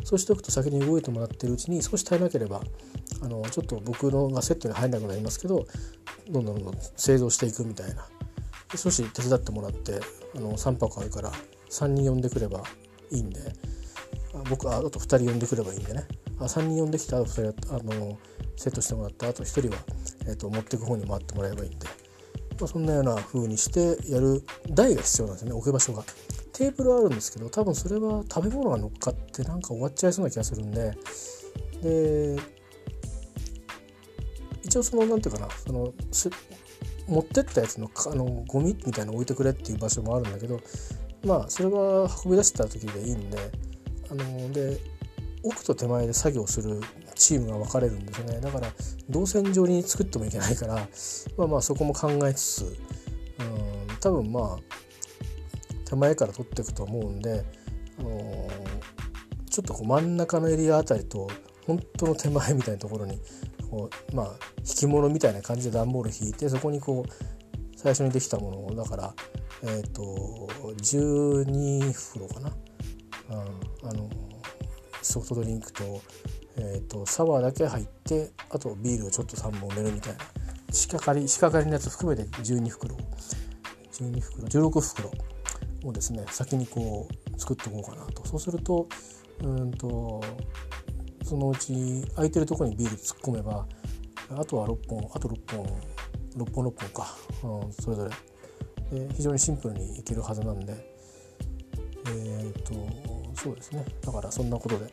[0.04, 2.60] そうしておくと先に動いてもらってるうちに少し足りなければ
[3.22, 5.66] あのちょっと僕のがセットに入らなくなりますけど
[6.28, 8.06] どんどんどんどん製造していくみたいな。
[8.76, 10.00] 少し手伝ってもらって
[10.34, 11.30] あの3泊あるから
[11.70, 12.62] 3人呼んでくれば
[13.10, 13.40] いいんで
[14.48, 16.06] 僕ああと2人呼んでくればいいんでね。
[16.38, 18.18] あ3人呼んできてあと2人あの
[18.56, 19.76] セットしてもらってあと1人は、
[20.26, 21.86] えーと、持っていく方に回ってもらえばいいんで、
[22.58, 26.04] まあ、そんなような風にしてやる台が必要なんですね置く場所が。
[26.52, 30.92] テーブルはあるんですけど多分それは食べ物が乗っかってなんか終わっちゃいそうな気がするんで
[31.82, 32.36] で
[34.62, 35.92] 一応その何て言うかなその
[37.08, 40.60] 持ってったやつのあのゴミみたいなの置いてくれっていう場所もあるんだけど
[41.24, 43.38] まあそれは運び出した時でいいんで
[44.10, 44.78] あので
[45.42, 46.80] 奥と手前で作業する
[47.14, 48.40] チームが分かれるんですね。
[48.40, 48.68] だから
[49.10, 50.88] 動線上に作ってもいけないから
[51.36, 52.78] まあまあそこも考えつつ
[53.40, 53.42] う
[53.94, 54.58] ん多分まあ
[55.88, 57.44] 手前から取っていくと思うんで、
[57.98, 58.48] あのー、
[59.50, 61.28] ちょっとこう真ん中のエリアあたりと
[61.66, 63.20] 本当の手前みたいなところに
[63.70, 64.26] こうまあ
[64.58, 69.14] 引き物みたいな感じで段ボール引いてそこにこう最初にできたものをだから
[69.62, 70.48] えっ、ー、と
[70.80, 72.52] 12袋かな、
[73.30, 74.08] うん、あの
[75.02, 76.00] ソフトドリンクと,、
[76.56, 80.18] えーと、サワーだけ入ってあとビールをちょっと3本埋めるみたいな。
[80.72, 82.96] 仕掛かり仕掛かりのやつ含めて12袋。
[83.92, 85.10] 12袋16袋
[85.84, 88.26] をですね先にこう作っておこうかなと。
[88.26, 88.88] そうすると
[89.42, 90.22] うんと
[91.24, 93.66] そのうち空いてるところにビール突っ込めば
[94.30, 95.66] あとは6本あと6本
[96.36, 98.10] 6本6本か、うん、それぞれ、
[98.94, 100.72] え、非常にシンプルにいけるはずなんで。
[102.06, 102.72] えっ、ー、と
[103.34, 103.84] そうですね。
[104.00, 104.86] だからそんなことで。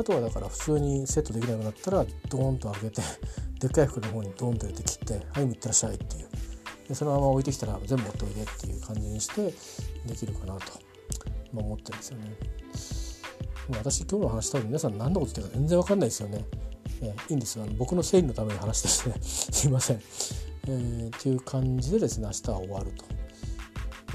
[0.00, 3.02] あとはだから普通にセットできなくなったらドーンと開けて
[3.60, 6.28] でっかい服の方にドーンと入れて切って「はいいってらっしゃい」っていう
[6.88, 9.54] でそのまま置いてきたら全部持っておいでっていう感じにして
[10.06, 10.62] できるかなと、
[11.52, 12.36] ま、思ってるんですよね。
[13.70, 16.44] 私今日の話多分皆さん何のこと言ってるか全然わかんないですよね。
[17.00, 20.02] えー、いいんですよあの僕の整理のために話してですね すいません。
[20.68, 23.04] えー、っていう感じでですね明日は終わると。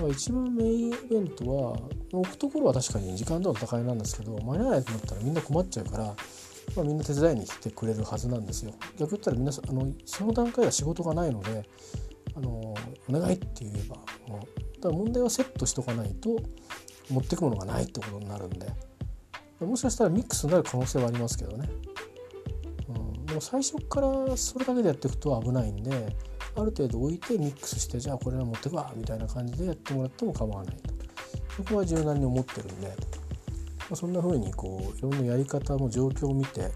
[0.09, 1.77] 一番メインイベントは
[2.11, 6.03] 置くところは確かに時間との戦いなんですけど間に合わないと思ったらみんな困っちゃうから、
[6.75, 8.73] まあ、みんな手伝いに来てくれるはずなんですよ。
[8.97, 11.63] 逆言ったら皆さんあのその段階は仕事がないので
[12.35, 12.75] あのお
[13.09, 13.95] 願いって言えば
[14.27, 16.37] もうだ問題はセットしとかないと
[17.09, 18.67] 持ってくものがないってことになるんで。
[19.65, 21.67] もしかしたらミックスになる可能性はありますけどね、
[22.89, 22.91] う
[23.21, 26.15] ん、でも最初からそれだけでやっていくと危ないんで
[26.57, 30.93] ある程度置いてミックスしてじゃあこれは持ってくわみたいな感じでやってもらっても構わないと。
[31.55, 32.93] そこは柔軟に思ってるんで、ま
[33.91, 36.71] あ、そんな風にこういろんなやり方も状況を見て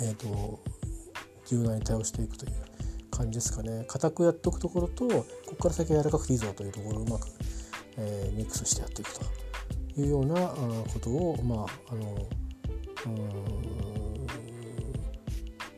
[0.00, 0.60] えっ、ー、と
[1.46, 2.52] 柔軟に対応していくという
[3.10, 3.84] 感じですかね。
[3.88, 7.28] 硬くやっておくところとここから先は柔らかくていいぞというところをうまく、
[7.98, 9.24] えー、ミックスしてやっていくと
[10.00, 12.28] いうようなことをまああの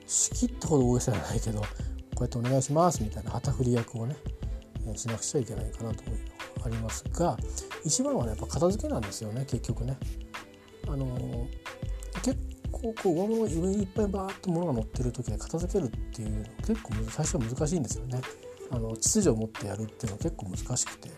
[0.07, 1.63] 仕切ったほど大げさじゃないけど
[2.21, 4.17] うやってお願いしますみたいな旗振り役をね、
[4.97, 7.37] しなくちゃいけないかなというのがありますが
[7.85, 9.97] 一番はねやっぱ片付けなんですよね結局ね。
[10.89, 11.47] あの
[12.23, 12.39] 結
[12.73, 18.21] 構こう上物上にいっぱいバーッと物が乗ってる時に片付けるっていうの結構最初は難しいんですよね。
[18.71, 21.09] あの秩序を持ってやるっていうのは結構難しくて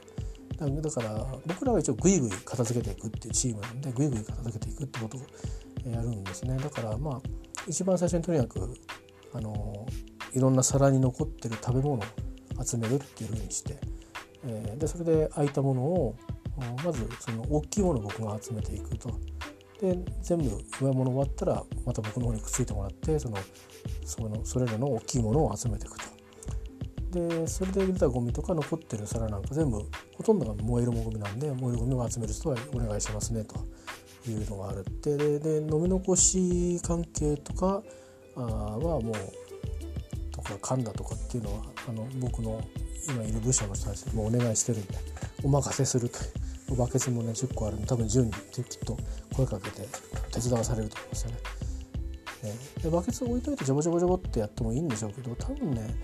[0.57, 5.21] だから僕らは一応グイグイ片付けていくっていうチームなんでグイグイ片付けていくってことを
[5.91, 7.21] やるんですねだからまあ
[7.67, 8.75] 一番最初にとにかく
[9.33, 9.87] あの
[10.33, 12.03] いろんな皿に残ってる食べ物を
[12.65, 13.79] 集めるっていうふうにして、
[14.45, 16.17] えー、でそれで空いたものを
[16.85, 19.11] まずその大きいものを僕が集めていくと
[19.81, 20.51] で全部
[20.81, 23.39] 上物終わったらまた僕の方にくっついてもらってその
[24.05, 26.11] そのそれらの大きいものを集めていくと。
[27.11, 29.83] でそれで出たゴミとか残ってる皿なんか全部
[30.17, 33.57] ほとんどが燃えるゴミなんで燃えるゴミを集める人はお願いしますねと
[34.31, 37.83] いうのがあるってでで飲み残し関係とか
[38.35, 42.61] はもうとか噛んだとかっていうのはあの僕の
[43.09, 44.99] 今いる部署の人たちにもお願いしてるんで
[45.43, 48.97] お任せするというバケツもね10個あるんで多分10人きっと
[49.35, 49.89] 声かけて
[50.33, 51.37] 手伝わされると思うんですよね。
[52.43, 55.95] ねでバケツ置いといてジョボジョボジョボってやってもいいんでしょうけど多分ね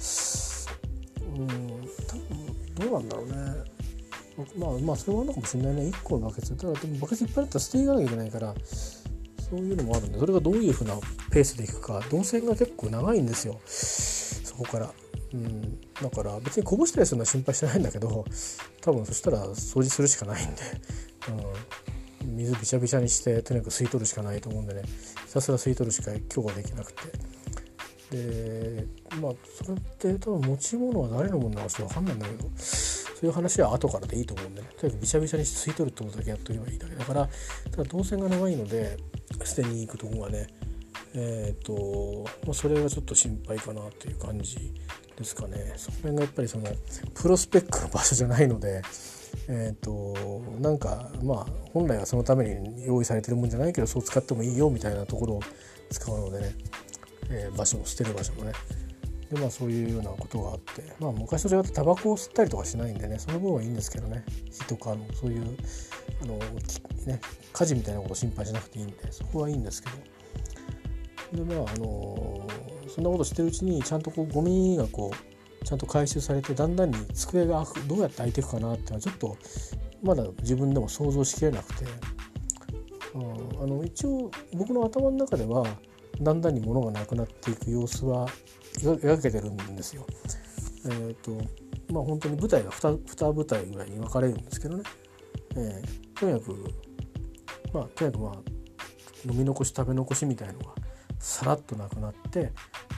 [1.20, 3.76] うん多分どうなんだろうね。
[4.58, 5.82] まあまあそれはあるのかもしれないね。
[5.90, 6.56] 1個のバケツ。
[6.56, 8.54] ただでもバケツいっぱいあったら捨ていかなきゃいけないから
[9.48, 10.94] そういうのもあるんでそれがどういうふうな
[11.30, 12.02] ペースでいくか。
[12.10, 13.60] 動線が結構長いんですよ。
[13.66, 14.92] そこから。
[15.32, 18.24] うん、だから別にこぼしたりするのは心配してないんだけど
[18.80, 20.62] 多分そしたら掃除するしかないんで、
[22.24, 24.82] うん、水びちゃびちゃにしてとにかく吸い取るしかないと思うんでね。
[25.26, 27.02] ひたすら吸い取るしか今日はできなくて。
[28.10, 28.86] で
[29.20, 29.32] まあ
[29.64, 32.48] それって多分持ち物は誰のものなのかちょっと分かんないんだけど。
[33.18, 34.68] そういう話は後からでいいと思うんでね。
[34.78, 37.28] とにかくびちゃびちゃに吸い取るってことだけやっとけばいいだけだから
[37.70, 38.98] ただ動線が長いので
[39.42, 40.48] 捨てに行くとこがね
[41.14, 44.58] えっ、ー、と、ま、それはちょっと心配かなという感じ
[45.16, 45.72] ですかね。
[45.78, 46.68] その辺がやっぱりその
[47.14, 48.82] プロスペックの場所じゃないので
[49.48, 55.40] えっ、ー、となんかまあ本来はそのために用意されてるもんじゃないけどそう使ってもいいよみたいなところを
[55.88, 56.54] 使うのでね、
[57.30, 58.52] えー、場所も捨てる場所もね。
[59.32, 64.24] でまあそういうようなことがあってまあ昔と違ってタバコを吸ったりとかしないんでねその分はいいんですけどね。
[64.50, 65.56] 火とかのそういう
[66.22, 66.38] あの、
[67.06, 67.20] ね、
[67.52, 71.44] 火事みたいなこと心配しなくていいんでそこはいいんですけど。
[71.44, 72.46] でまああの
[72.88, 79.36] そんなことしてるうちにちゃんとこうゴミがこうちゃんと回収されてだんだんに机がどうやって開いていくかなっていうのはちょっと
[80.02, 81.84] まだ自分でも想像しきれなくて、
[83.14, 85.66] うん、あの一応僕の頭の中では
[86.20, 88.28] だんだんに物がなくなっていく様子は
[88.80, 90.06] 描けてるんですよ。
[90.86, 91.32] えーと
[91.92, 94.82] まあ、本当に舞台が 2, 2舞台ぐらいに分かれるんですけどね、
[95.56, 96.74] えー、とにかく
[97.72, 98.32] まあとにかくまあ
[99.30, 100.74] 飲み残し食べ残しみたいのが
[101.18, 102.52] さらっとなくなって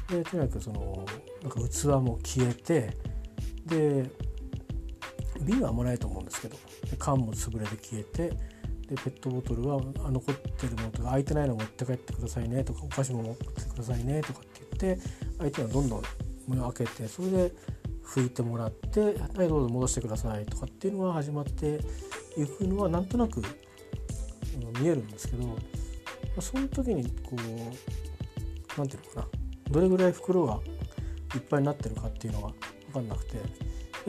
[0.08, 1.04] でとにかくその
[1.42, 2.96] なんか器も消えて
[3.66, 4.10] で
[5.44, 6.56] 瓶はあんまないと思うんですけど
[6.98, 8.28] 缶も潰れて消えて
[8.88, 14.40] でペットボトルは残ってるものとか空いてないの持って帰ってくださいねとかお菓子も持ってくださいねとか
[14.78, 14.98] って
[15.38, 16.02] 相手がどんどん
[16.46, 17.52] 胸を開けてそれで
[18.04, 19.00] 拭いてもらって
[19.34, 21.80] 「はいどうぞ戻してください」とかっていうのが始まって
[22.36, 23.42] いくのはなんとなく
[24.80, 25.56] 見えるんですけど
[26.40, 27.36] その時にこう
[28.78, 29.28] 何て言うのか
[29.66, 30.60] などれぐらい袋が
[31.34, 32.52] いっぱいになってるかっていうのが
[32.86, 33.36] 分かんなくて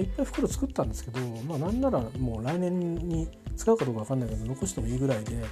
[0.02, 5.44] いっぱい袋作ったんですけどまあなんならもう来年に使うかどうか分かんないけど残してもいいぐらいで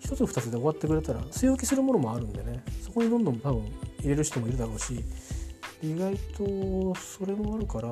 [0.00, 3.64] 1つ2つで終わってくれたら据え置きするものもあるんでねそこにどんどん多分
[4.04, 5.04] 入れる人もいるだろうし
[5.82, 7.88] 意外とそれもあるから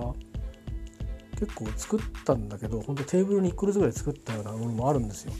[1.38, 5.32] 結構作ったんだけど本当テーブルに1個ずつぐらい作ったようなものもあるんですよ。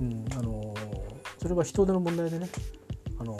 [0.00, 0.74] うん、あの
[1.42, 2.48] それは人手の問題でね
[3.18, 3.36] あの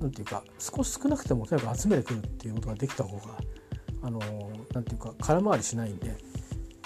[0.00, 3.38] なていうか少し少なくてもとにかく集めてくるっていうことができた方が
[4.02, 4.18] あの
[4.74, 6.16] なていうか空回りしないんで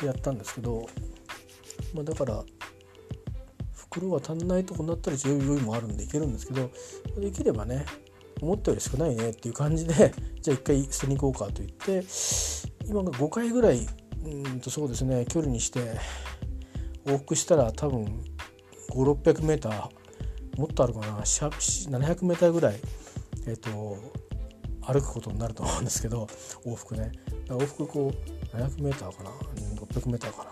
[0.04, 0.86] やったんですけど、
[1.94, 2.44] まあ、だから
[3.72, 6.70] 袋は足んないとこになったら余裕もあるんでいけるんですけど
[7.18, 7.86] できればね
[8.40, 12.06] 思ったより少ないねっていう感じで じゃあ一回捨てに行こうかと言って
[12.86, 13.86] 今が5回ぐらい
[14.24, 15.80] うんとそうですね距離にして
[17.04, 18.24] 往復したら多分
[18.90, 22.80] 5600メーターもっとあるかな700メーターぐらい、
[23.46, 23.96] えーと、
[24.80, 26.26] 歩くことになると思うんですけど
[26.64, 27.12] 往復ね
[27.48, 30.44] 往復こう700メーターかな600メーターか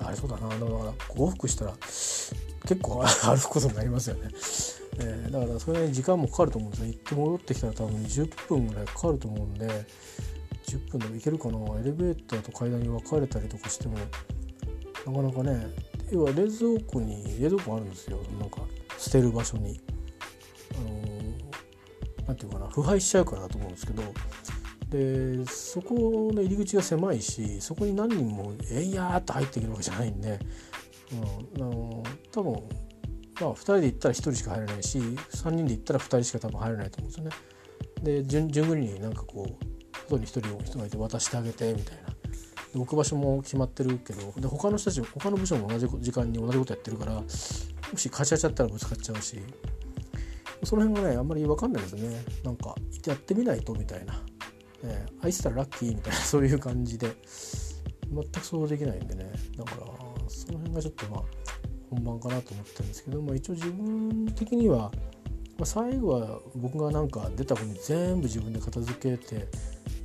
[0.00, 0.68] なあれそうだなだから
[1.14, 1.72] 往復したら
[2.66, 4.30] 結構歩くことになりますよね。
[4.98, 9.68] えー、だからそれに時間もかかると思うんですよ行って戻ってきたら多分10分ぐらいかかると思うんで
[10.66, 11.80] 10分でも行けるかな。
[11.80, 13.98] エレベーターと階段に分かれたりとかしても
[15.06, 15.66] なかなかね
[16.10, 18.18] 要は冷蔵庫に冷蔵庫あるんですよ。
[18.38, 18.60] なんか
[18.98, 19.80] 捨てる場所に。
[20.74, 20.80] あ
[22.28, 22.68] のー、て言うかな。
[22.68, 24.02] 腐敗しちゃうからだと思うんですけど。
[24.90, 30.38] でそこの入り口が狭いしそこに何人もえいやーっと入っていけるわけじゃないんで、
[31.12, 32.62] うん、あのー、多分
[33.42, 37.30] まあ2人で行ったら1人しか入れないし3人で行ったら2人しか多分入れないと思うんですよね。
[38.02, 42.02] で順繰りになんかこう外に1人人がいて渡してあげてみたいな。
[42.72, 49.40] で置く場所も決まってるけどで他の人たち他の部署も同じ時間に同じことやってるからもし勝ち合っちゃったらぶつかっちゃうし。
[50.64, 52.24] その辺がねあんまり分かんないですね。
[52.44, 52.74] なんか
[53.04, 54.22] やってみないとみたいな、
[54.84, 57.16] えー、愛したらラッキーみたいなそういう感じで。
[58.12, 59.32] 全く想像できないんでね。
[59.56, 59.86] だから
[60.28, 61.22] その辺がちょっとまあ
[61.92, 69.36] 本番かなと思ってるんですけど、まあ、一応自分的には、まあ、最後は僕がなんか出た分に全部自分で片付けて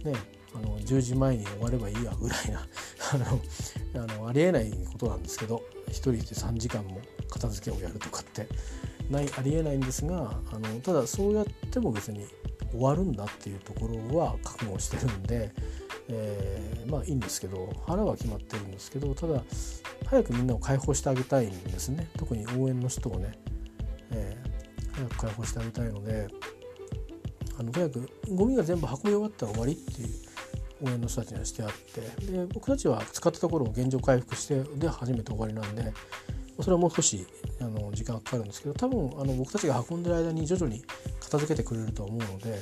[0.04, 0.14] ね
[0.54, 2.68] あの10時前に終わればいいやぐらいな
[3.14, 8.48] あのあのありえないことなんですけど1人で3時間も片付けをやるとかって
[9.10, 12.26] ないありえないんですがあのただそうやっても別に
[12.72, 15.52] 終わるんだっていうところは覚悟してるんで、
[16.10, 19.42] えー、まあいいんですけど腹は決まってるんですけどただ
[20.06, 22.08] 早くみんなを解放してあげたいんですね。
[22.18, 23.32] 特に応援の人をね、
[24.12, 26.28] えー、早く解放してあげたいので
[27.60, 30.10] あのとにかくゴミが全部運び終わったら終わりっていう
[30.84, 35.92] 応援の人たちにはしてあってで僕たちは使ったところを現状回復してで初めて終わりなんで
[36.60, 37.26] それはもう少し
[37.62, 40.84] あの時間がかかるんですけど多分あの僕たちが運んでる間に徐々に
[41.20, 42.62] 片付けてくれると思うので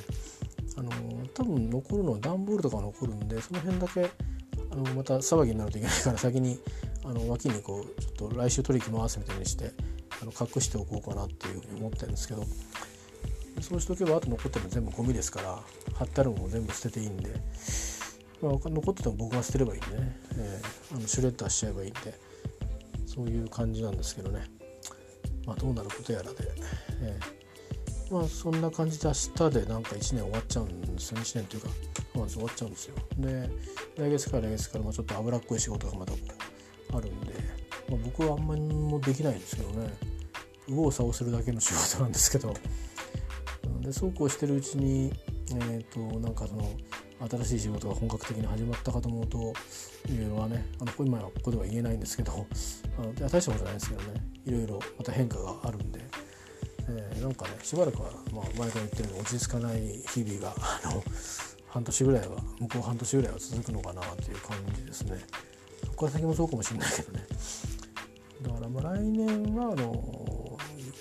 [0.76, 0.90] あの
[1.34, 4.10] 多分残るのは段ボールとか残るんでその辺だけ
[4.70, 6.58] あのまた騒ぎになるといけないから先に
[7.04, 9.72] あの脇にこうちょっと来週取り行きますみたいにして
[10.20, 12.44] あの隠しておこうかなっていうふうに思ってるんですけど
[13.60, 15.58] そうしておけばあと残ってるの全部ゴミですから
[15.94, 17.34] 貼ってあるものも全部捨てていいんで
[18.42, 22.25] まあ、残ってても僕が捨てればいいんでね、えー、あのシュレッダーしちゃえばいいんで。
[23.16, 24.44] そういう感じなんですけどね、
[25.46, 26.36] まあ、どうなることやらで、
[27.00, 29.12] えー、まあそんな感じで明
[29.48, 31.22] 日でなんか1年終わっちゃうんですよね。
[31.22, 31.68] 1年というか
[32.28, 32.94] 終わっちゃうんですよ。
[33.18, 33.50] で
[33.96, 37.32] 来月から来月からまあちょっと脂っこい仕事がまたあるんで、
[37.88, 39.90] まあ、僕はあんまりもできないんですけどね。
[40.68, 42.54] 右往左往するだけの仕事なんですけど。
[43.80, 45.12] でそうこうしてるうちに
[45.52, 46.68] えーと、なんかその
[47.28, 49.38] 新しい仕事が本格的に始まったかと思うと
[50.08, 52.46] いろいろはねあの今はここでは言えないんですけど
[52.98, 56.00] あの大したことじゃないですけどねいろいろまた変化があるんで、
[56.88, 59.80] えー、なんかねしばらくは、まあ、前から言ってるように落ち着かない
[60.12, 61.02] 日々があの
[61.68, 65.18] 半年ぐらいは向こう半年ぐらいは続くのかなという感じですね。
[65.96, 67.26] こから先もそうかもしれないけどね。
[68.42, 69.92] だからまあ来年はあの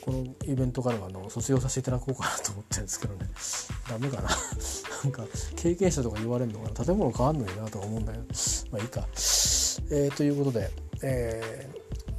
[0.02, 3.30] このイベントからはあの卒業させていただこうかなと思ってるんですけどね。
[3.90, 4.30] ダメかな。
[5.04, 5.26] なんか
[5.56, 8.26] 経験者とか言われるのかな建物変わんのになとか思うんだけど
[8.72, 10.72] まあいいか、えー、ということで、
[11.04, 11.70] え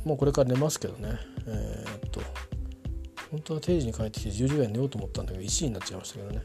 [0.04, 1.18] ー、もうこれから寝ますけどね。
[1.46, 2.20] えー、っと
[3.30, 6.42] 本当は定時に帰ってきて10時ぐらい寝ようと思ったんだけど1時になっちゃいましたけどね。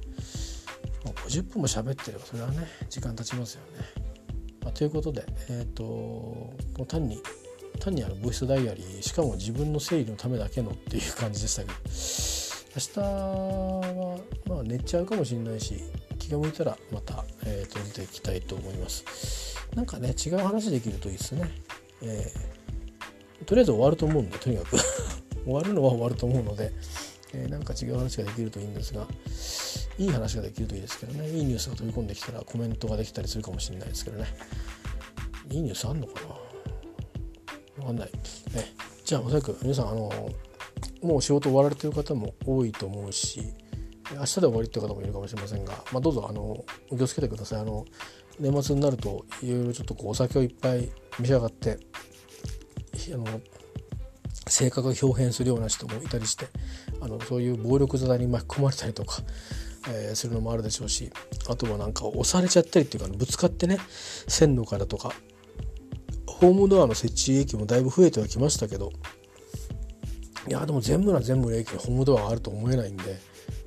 [1.06, 3.86] もう50分も喋ってればそれはね時間経ちますよね、
[4.62, 7.20] まあ、ということでえっ、ともう単に
[7.82, 11.74] 単にあのボイスダイアリーしかも自分の整理のためだけのっていう感じでしたけど。
[12.74, 14.18] 明日は
[14.48, 15.76] まあ寝ちゃうかもしれないし
[16.18, 19.58] 気が向いたらまた、えー、と出ていきたいと思います。
[19.76, 21.50] なんかね違う話できるといいですね、
[22.02, 24.78] えー、とりあえず終わると思うんでとにかく。
[25.44, 26.72] 終わるのは終わると思うので、
[27.34, 29.08] えー、なんか違う話ができるといいんですが
[29.98, 31.28] いい話ができるといいですけどね。
[31.30, 34.28] いいニュースが飛び込んできたらコメントができたりするかもしれないですけどね。
[35.50, 36.41] いいニュースあんのかな？
[37.82, 38.08] わかんない。
[38.08, 38.12] ね、
[39.04, 40.12] じゃあおそらく皆さんあの
[41.02, 43.42] もう仕事終わられてる方も多いと思うし
[44.12, 47.86] 明日で終わりっていう方もいるかもしれませんが、まあ、どうぞあのお気をつけてくださいあの
[48.40, 51.80] 年末になるといろいろちょっとこうお酒をいっぱい召し上がって
[53.14, 53.42] あの
[54.48, 56.48] 性格が表変するような人もいたりして
[57.00, 59.22] あのそういう暴力沙汰に巻き込まれたりとか、
[59.90, 61.12] えー、するのもあるでしょうし
[61.50, 63.78] あとはなんか押されちゃったりっていうかぶつかってね
[64.28, 65.14] 線路からとか
[66.42, 68.92] ホームドアの設置駅もだいぶ増えてはきましたけど
[70.48, 73.04] いやでも全部は全部の駅にホームドアがあると思えないんで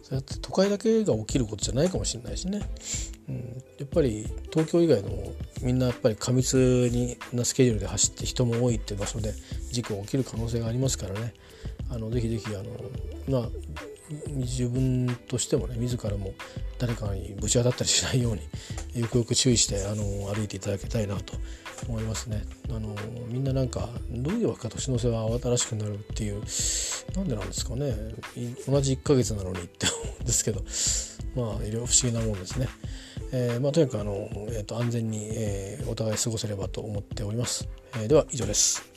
[0.03, 2.61] そうやって都会だけが起きることじゃないかもしれないしね、
[3.29, 3.37] うん、
[3.79, 5.11] やっぱり東京以外の
[5.63, 9.33] みんなやっぱり過密になスケジュールで走って人も多いっていう場所で
[9.71, 11.33] 事故が起きる可能性がありますからね。
[11.91, 12.65] あのぜひぜひあの
[13.29, 13.51] まあ
[14.29, 16.35] 自分としてもね自らも
[16.79, 20.03] 誰かにぶち当たったりしないようによくよく注意してあの
[20.35, 21.35] 歩いていただきたいなと
[21.89, 22.45] 思いますね。
[22.71, 22.95] あの
[23.29, 26.43] みんななんかどういうわけか年の瀬は慌ただしくなるっていう
[27.17, 27.95] なんでなんですかね
[28.67, 30.63] 同じ1ヶ月なのにって思うんですけど
[31.37, 32.69] まあいろいろ不思議なもんですね。
[33.33, 37.69] えー、まあ、とにかくあの、えーと、安全に、えー、お互い過ごせればと思っております。
[37.97, 38.94] えー、では以上です。